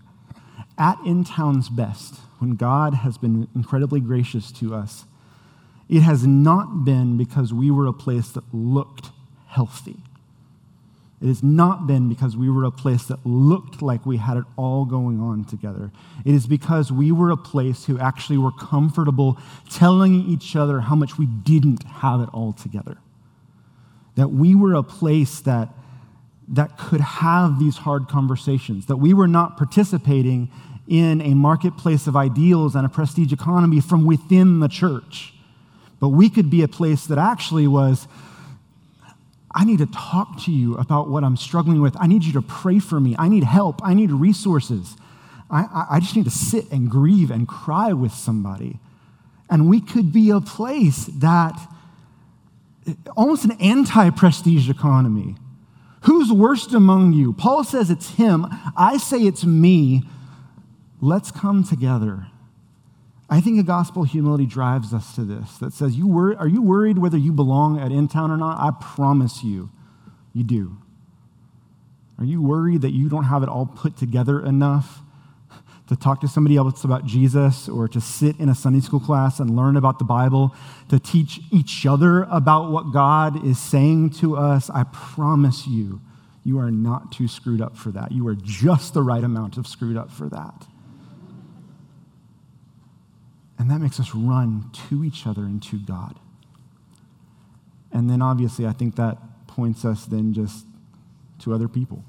At 0.77 0.97
Intown's 1.05 1.69
best, 1.69 2.15
when 2.39 2.55
God 2.55 2.95
has 2.95 3.17
been 3.17 3.47
incredibly 3.55 3.99
gracious 3.99 4.51
to 4.53 4.73
us, 4.73 5.05
it 5.87 6.01
has 6.01 6.25
not 6.25 6.83
been 6.83 7.17
because 7.17 7.53
we 7.53 7.69
were 7.69 7.85
a 7.85 7.93
place 7.93 8.29
that 8.29 8.43
looked 8.51 9.11
healthy. 9.47 9.97
It 11.26 11.30
has 11.30 11.41
not 11.41 11.88
been 11.88 12.07
because 12.07 12.38
we 12.38 12.51
were 12.51 12.65
a 12.65 12.71
place 12.71 13.05
that 13.05 13.17
looked 13.26 13.82
like 13.82 14.05
we 14.05 14.17
had 14.17 14.38
it 14.38 14.43
all 14.57 14.86
going 14.86 15.19
on 15.19 15.43
together. 15.43 15.91
It 16.23 16.36
is 16.36 16.45
because 16.45 16.91
we 16.91 17.11
were 17.11 17.32
a 17.32 17.36
place 17.36 17.86
who 17.86 17.97
actually 17.97 18.38
were 18.38 18.51
comfortable 18.51 19.39
telling 19.67 20.13
each 20.30 20.55
other 20.55 20.82
how 20.82 20.93
much 20.93 21.17
we 21.17 21.26
didn't 21.26 21.82
have 21.86 22.21
it 22.21 22.30
all 22.32 22.53
together. 22.53 22.99
That 24.13 24.28
we 24.28 24.53
were 24.53 24.76
a 24.76 24.84
place 24.84 25.39
that, 25.39 25.69
that 26.49 26.78
could 26.78 27.01
have 27.01 27.57
these 27.57 27.78
hard 27.78 28.07
conversations, 28.07 28.86
that 28.86 28.97
we 28.97 29.11
were 29.11 29.28
not 29.28 29.57
participating 29.57 30.51
in 30.88 31.21
a 31.21 31.34
marketplace 31.34 32.05
of 32.05 32.15
ideals 32.15 32.76
and 32.76 32.86
a 32.86 32.89
prestige 32.89 33.34
economy 33.34 33.82
from 33.82 34.05
within 34.05 34.59
the 34.59 34.67
church 34.67 35.34
but 35.99 36.09
we 36.09 36.30
could 36.30 36.49
be 36.51 36.61
a 36.61 36.67
place 36.67 37.07
that 37.07 37.17
actually 37.17 37.67
was 37.67 38.07
I 39.56 39.64
need 39.64 39.78
to 39.78 39.86
talk 39.86 40.43
to 40.43 40.51
you 40.51 40.76
about 40.76 41.10
what 41.10 41.24
I'm 41.24 41.38
struggling 41.38 41.80
with. 41.82 41.95
I 41.97 42.08
need 42.08 42.26
you 42.26 42.34
to 42.34 42.41
pray 42.41 42.80
for 42.80 42.99
me. 42.99 43.16
I 43.18 43.30
need 43.30 43.45
help. 43.45 43.80
I 43.84 43.93
need 43.93 44.12
resources. 44.12 44.97
I, 45.49 45.88
I 45.91 45.99
just 46.01 46.16
need 46.16 46.26
to 46.26 46.32
sit 46.32 46.70
and 46.72 46.89
grieve 46.91 47.32
and 47.32 47.47
cry 47.47 47.93
with 47.93 48.12
somebody. 48.12 48.80
And 49.49 49.70
we 49.70 49.80
could 49.80 50.12
be 50.12 50.30
a 50.30 50.41
place 50.41 51.06
that 51.06 51.58
almost 53.16 53.45
an 53.45 53.51
anti 53.62 54.10
prestige 54.10 54.70
economy. 54.70 55.36
Who's 56.01 56.32
worst 56.32 56.74
among 56.74 57.14
you? 57.14 57.32
Paul 57.32 57.64
says 57.64 57.89
it's 57.89 58.12
him. 58.16 58.47
I 58.76 58.97
say 58.97 59.22
it's 59.22 59.45
me. 59.45 60.03
Let's 60.99 61.32
come 61.32 61.64
together 61.64 62.28
I 63.30 63.41
think 63.41 63.59
a 63.59 63.63
gospel 63.63 64.03
humility 64.03 64.45
drives 64.45 64.93
us 64.93 65.15
to 65.15 65.23
this 65.23 65.57
that 65.57 65.73
says, 65.73 65.95
you 65.95 66.07
wor- 66.07 66.38
Are 66.38 66.47
you 66.47 66.61
worried 66.61 66.99
whether 66.99 67.17
you 67.17 67.32
belong 67.32 67.80
at 67.80 67.91
Intown 67.91 68.30
or 68.30 68.38
not? 68.38 68.59
I 68.59 68.71
promise 68.80 69.43
you, 69.43 69.71
you 70.34 70.43
do. 70.43 70.78
Are 72.19 72.26
you 72.26 72.41
worried 72.41 72.82
that 72.82 72.91
you 72.91 73.09
don't 73.09 73.26
have 73.26 73.43
it 73.43 73.49
all 73.49 73.65
put 73.65 73.97
together 73.97 74.45
enough 74.45 74.99
to 75.88 75.95
talk 75.95 76.21
to 76.21 76.28
somebody 76.28 76.55
else 76.55 76.84
about 76.84 77.05
Jesus 77.05 77.67
or 77.67 77.88
to 77.88 78.01
sit 78.01 78.39
in 78.39 78.49
a 78.49 78.55
Sunday 78.55 78.80
school 78.80 78.99
class 78.99 79.39
and 79.39 79.55
learn 79.55 79.76
about 79.76 79.99
the 79.99 80.05
Bible, 80.05 80.55
to 80.89 80.99
teach 80.99 81.39
each 81.51 81.86
other 81.86 82.23
about 82.23 82.71
what 82.71 82.91
God 82.93 83.45
is 83.45 83.59
saying 83.59 84.11
to 84.11 84.38
us? 84.38 84.69
I 84.69 84.84
promise 84.84 85.67
you, 85.67 86.01
you 86.43 86.59
are 86.59 86.71
not 86.71 87.11
too 87.11 87.28
screwed 87.28 87.61
up 87.61 87.76
for 87.76 87.91
that. 87.91 88.11
You 88.11 88.28
are 88.28 88.36
just 88.36 88.93
the 88.93 89.01
right 89.01 89.23
amount 89.23 89.57
of 89.57 89.67
screwed 89.67 89.97
up 89.97 90.11
for 90.11 90.30
that. 90.30 90.67
And 93.58 93.72
that 93.72 93.80
makes 93.80 93.99
us 93.99 94.14
run 94.14 94.70
to 94.89 95.03
each 95.03 95.26
other 95.26 95.43
and 95.43 95.62
to 95.64 95.78
God. 95.78 96.20
And 97.91 98.10
then 98.10 98.22
obviously, 98.22 98.68
I 98.68 98.74
think 98.74 98.95
that 98.97 99.18
points 99.47 99.86
us 99.86 100.06
then 100.06 100.34
just 100.34 100.66
to 101.39 101.53
other 101.53 101.68
people. 101.68 102.03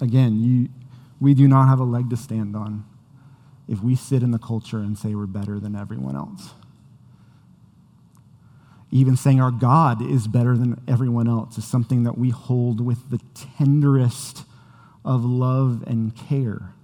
Again, 0.00 0.42
you, 0.42 0.68
we 1.20 1.34
do 1.34 1.46
not 1.46 1.68
have 1.68 1.78
a 1.78 1.84
leg 1.84 2.10
to 2.10 2.16
stand 2.16 2.56
on 2.56 2.84
if 3.68 3.82
we 3.82 3.94
sit 3.94 4.22
in 4.22 4.30
the 4.30 4.38
culture 4.38 4.78
and 4.78 4.96
say 4.96 5.14
we're 5.14 5.26
better 5.26 5.60
than 5.60 5.76
everyone 5.76 6.16
else. 6.16 6.52
Even 8.90 9.16
saying 9.16 9.40
our 9.40 9.50
God 9.50 10.00
is 10.02 10.28
better 10.28 10.56
than 10.56 10.80
everyone 10.86 11.28
else 11.28 11.58
is 11.58 11.64
something 11.64 12.04
that 12.04 12.16
we 12.16 12.30
hold 12.30 12.80
with 12.80 13.10
the 13.10 13.20
tenderest 13.34 14.44
of 15.04 15.24
love 15.24 15.82
and 15.86 16.14
care 16.14 16.74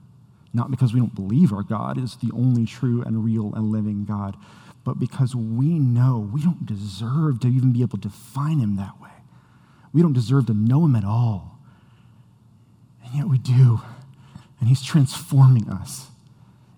not 0.52 0.70
because 0.70 0.92
we 0.92 1.00
don't 1.00 1.14
believe 1.14 1.52
our 1.52 1.62
God 1.62 1.96
is 1.98 2.16
the 2.16 2.30
only 2.34 2.66
true 2.66 3.02
and 3.02 3.24
real 3.24 3.52
and 3.54 3.70
living 3.70 4.04
God, 4.04 4.36
but 4.84 4.98
because 4.98 5.34
we 5.34 5.78
know 5.78 6.30
we 6.32 6.42
don't 6.42 6.66
deserve 6.66 7.40
to 7.40 7.48
even 7.48 7.72
be 7.72 7.82
able 7.82 7.98
to 7.98 8.08
find 8.08 8.60
him 8.60 8.76
that 8.76 9.00
way. 9.00 9.10
We 9.92 10.02
don't 10.02 10.12
deserve 10.12 10.46
to 10.46 10.54
know 10.54 10.84
him 10.84 10.96
at 10.96 11.04
all. 11.04 11.58
And 13.04 13.14
yet 13.14 13.26
we 13.26 13.38
do. 13.38 13.80
And 14.58 14.68
he's 14.68 14.82
transforming 14.82 15.68
us. 15.68 16.08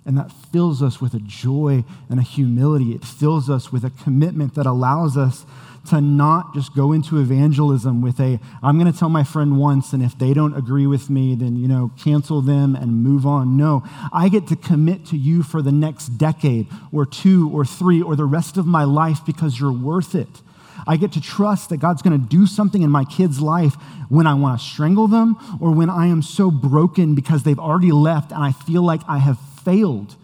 And 0.04 0.18
that 0.18 0.32
fills 0.32 0.82
us 0.82 1.00
with 1.00 1.14
a 1.14 1.20
joy 1.20 1.84
and 2.08 2.18
a 2.18 2.22
humility. 2.22 2.92
It 2.92 3.04
fills 3.04 3.48
us 3.48 3.70
with 3.70 3.84
a 3.84 3.90
commitment 3.90 4.54
that 4.56 4.66
allows 4.66 5.16
us 5.16 5.44
to 5.90 6.00
not 6.00 6.54
just 6.54 6.74
go 6.74 6.92
into 6.92 7.18
evangelism 7.18 8.00
with 8.02 8.20
a, 8.20 8.38
I'm 8.62 8.78
going 8.78 8.90
to 8.90 8.96
tell 8.96 9.08
my 9.08 9.24
friend 9.24 9.58
once, 9.58 9.92
and 9.92 10.02
if 10.02 10.16
they 10.16 10.32
don't 10.32 10.54
agree 10.56 10.86
with 10.86 11.10
me, 11.10 11.34
then, 11.34 11.56
you 11.56 11.66
know, 11.66 11.90
cancel 11.98 12.40
them 12.40 12.76
and 12.76 13.02
move 13.02 13.26
on. 13.26 13.56
No, 13.56 13.82
I 14.12 14.28
get 14.28 14.46
to 14.48 14.56
commit 14.56 15.06
to 15.06 15.16
you 15.16 15.42
for 15.42 15.60
the 15.60 15.72
next 15.72 16.18
decade 16.18 16.68
or 16.92 17.04
two 17.04 17.50
or 17.52 17.64
three 17.64 18.00
or 18.00 18.14
the 18.14 18.24
rest 18.24 18.56
of 18.56 18.66
my 18.66 18.84
life 18.84 19.24
because 19.26 19.58
you're 19.58 19.72
worth 19.72 20.14
it. 20.14 20.28
I 20.86 20.96
get 20.96 21.12
to 21.12 21.20
trust 21.20 21.68
that 21.68 21.78
God's 21.78 22.02
going 22.02 22.20
to 22.20 22.26
do 22.26 22.46
something 22.46 22.82
in 22.82 22.90
my 22.90 23.04
kid's 23.04 23.40
life 23.40 23.74
when 24.08 24.26
I 24.26 24.34
want 24.34 24.60
to 24.60 24.66
strangle 24.66 25.08
them 25.08 25.36
or 25.60 25.72
when 25.72 25.90
I 25.90 26.06
am 26.06 26.22
so 26.22 26.50
broken 26.50 27.14
because 27.14 27.42
they've 27.42 27.58
already 27.58 27.92
left 27.92 28.32
and 28.32 28.42
I 28.42 28.52
feel 28.52 28.82
like 28.82 29.00
I 29.08 29.18
have 29.18 29.38
failed. 29.64 30.16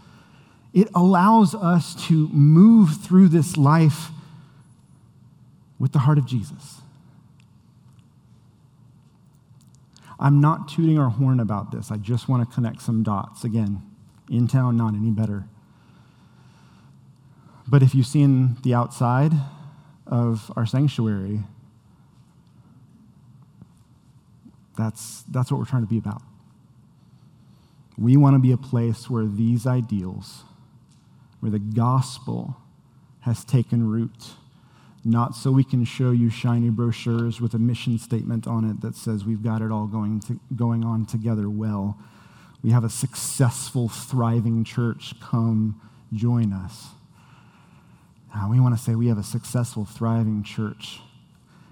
It 0.74 0.88
allows 0.94 1.54
us 1.54 1.94
to 2.06 2.28
move 2.28 2.96
through 3.02 3.28
this 3.28 3.56
life 3.56 4.10
with 5.78 5.92
the 5.92 6.00
heart 6.00 6.18
of 6.18 6.26
Jesus. 6.26 6.82
I'm 10.20 10.40
not 10.40 10.68
tooting 10.68 10.98
our 10.98 11.10
horn 11.10 11.38
about 11.38 11.70
this. 11.70 11.90
I 11.90 11.96
just 11.96 12.28
want 12.28 12.48
to 12.48 12.54
connect 12.54 12.82
some 12.82 13.02
dots. 13.02 13.44
Again, 13.44 13.82
Intown, 14.28 14.76
not 14.76 14.94
any 14.94 15.10
better. 15.10 15.44
But 17.68 17.82
if 17.82 17.94
you've 17.94 18.06
seen 18.06 18.56
the 18.62 18.74
outside 18.74 19.32
of 20.06 20.50
our 20.56 20.66
sanctuary, 20.66 21.40
that's, 24.76 25.22
that's 25.30 25.52
what 25.52 25.58
we're 25.58 25.66
trying 25.66 25.82
to 25.82 25.88
be 25.88 25.98
about. 25.98 26.22
We 27.96 28.16
want 28.16 28.34
to 28.34 28.40
be 28.40 28.52
a 28.52 28.56
place 28.56 29.10
where 29.10 29.26
these 29.26 29.66
ideals, 29.66 30.44
where 31.40 31.50
the 31.50 31.58
gospel 31.58 32.56
has 33.20 33.44
taken 33.44 33.88
root 33.88 34.32
not 35.08 35.34
so 35.34 35.50
we 35.50 35.64
can 35.64 35.84
show 35.84 36.10
you 36.10 36.30
shiny 36.30 36.70
brochures 36.70 37.40
with 37.40 37.54
a 37.54 37.58
mission 37.58 37.98
statement 37.98 38.46
on 38.46 38.68
it 38.68 38.80
that 38.82 38.94
says 38.94 39.24
we've 39.24 39.42
got 39.42 39.62
it 39.62 39.70
all 39.70 39.86
going, 39.86 40.20
to, 40.20 40.38
going 40.54 40.84
on 40.84 41.06
together 41.06 41.48
well. 41.48 41.98
We 42.62 42.70
have 42.70 42.84
a 42.84 42.90
successful, 42.90 43.88
thriving 43.88 44.64
church. 44.64 45.14
Come 45.20 45.80
join 46.12 46.52
us. 46.52 46.88
Now, 48.34 48.50
we 48.50 48.60
want 48.60 48.76
to 48.76 48.82
say 48.82 48.94
we 48.94 49.08
have 49.08 49.18
a 49.18 49.22
successful, 49.24 49.84
thriving 49.84 50.42
church. 50.42 51.00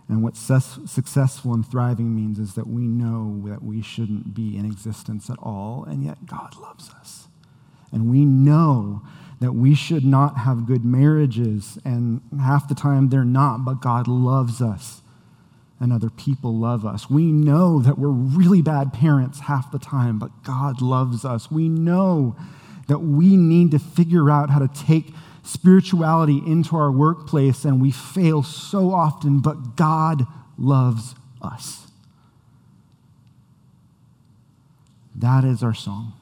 And 0.08 0.22
what 0.22 0.36
successful 0.36 1.52
and 1.52 1.68
thriving 1.68 2.14
means 2.14 2.38
is 2.38 2.54
that 2.54 2.66
we 2.66 2.86
know 2.86 3.42
that 3.48 3.62
we 3.62 3.82
shouldn't 3.82 4.34
be 4.34 4.56
in 4.56 4.64
existence 4.64 5.28
at 5.28 5.38
all, 5.40 5.84
and 5.84 6.04
yet 6.04 6.26
God 6.26 6.56
loves 6.56 6.90
us. 6.90 7.26
And 7.92 8.08
we 8.08 8.24
know 8.24 9.02
that 9.40 9.52
we 9.52 9.74
should 9.74 10.04
not 10.04 10.38
have 10.38 10.66
good 10.66 10.84
marriages, 10.84 11.78
and 11.84 12.22
half 12.40 12.68
the 12.68 12.74
time 12.74 13.08
they're 13.08 13.24
not, 13.24 13.64
but 13.64 13.80
God 13.80 14.08
loves 14.08 14.62
us 14.62 15.02
and 15.78 15.92
other 15.92 16.10
people 16.10 16.56
love 16.56 16.86
us. 16.86 17.10
We 17.10 17.30
know 17.30 17.80
that 17.80 17.98
we're 17.98 18.08
really 18.08 18.62
bad 18.62 18.92
parents 18.92 19.40
half 19.40 19.70
the 19.70 19.78
time, 19.78 20.18
but 20.18 20.42
God 20.42 20.80
loves 20.80 21.24
us. 21.24 21.50
We 21.50 21.68
know 21.68 22.36
that 22.88 23.00
we 23.00 23.36
need 23.36 23.72
to 23.72 23.78
figure 23.78 24.30
out 24.30 24.48
how 24.48 24.58
to 24.58 24.68
take 24.68 25.12
spirituality 25.42 26.42
into 26.46 26.76
our 26.76 26.90
workplace, 26.90 27.64
and 27.64 27.80
we 27.80 27.90
fail 27.90 28.42
so 28.42 28.92
often, 28.92 29.40
but 29.40 29.76
God 29.76 30.26
loves 30.58 31.14
us. 31.42 31.86
That 35.14 35.44
is 35.44 35.62
our 35.62 35.74
song. 35.74 36.14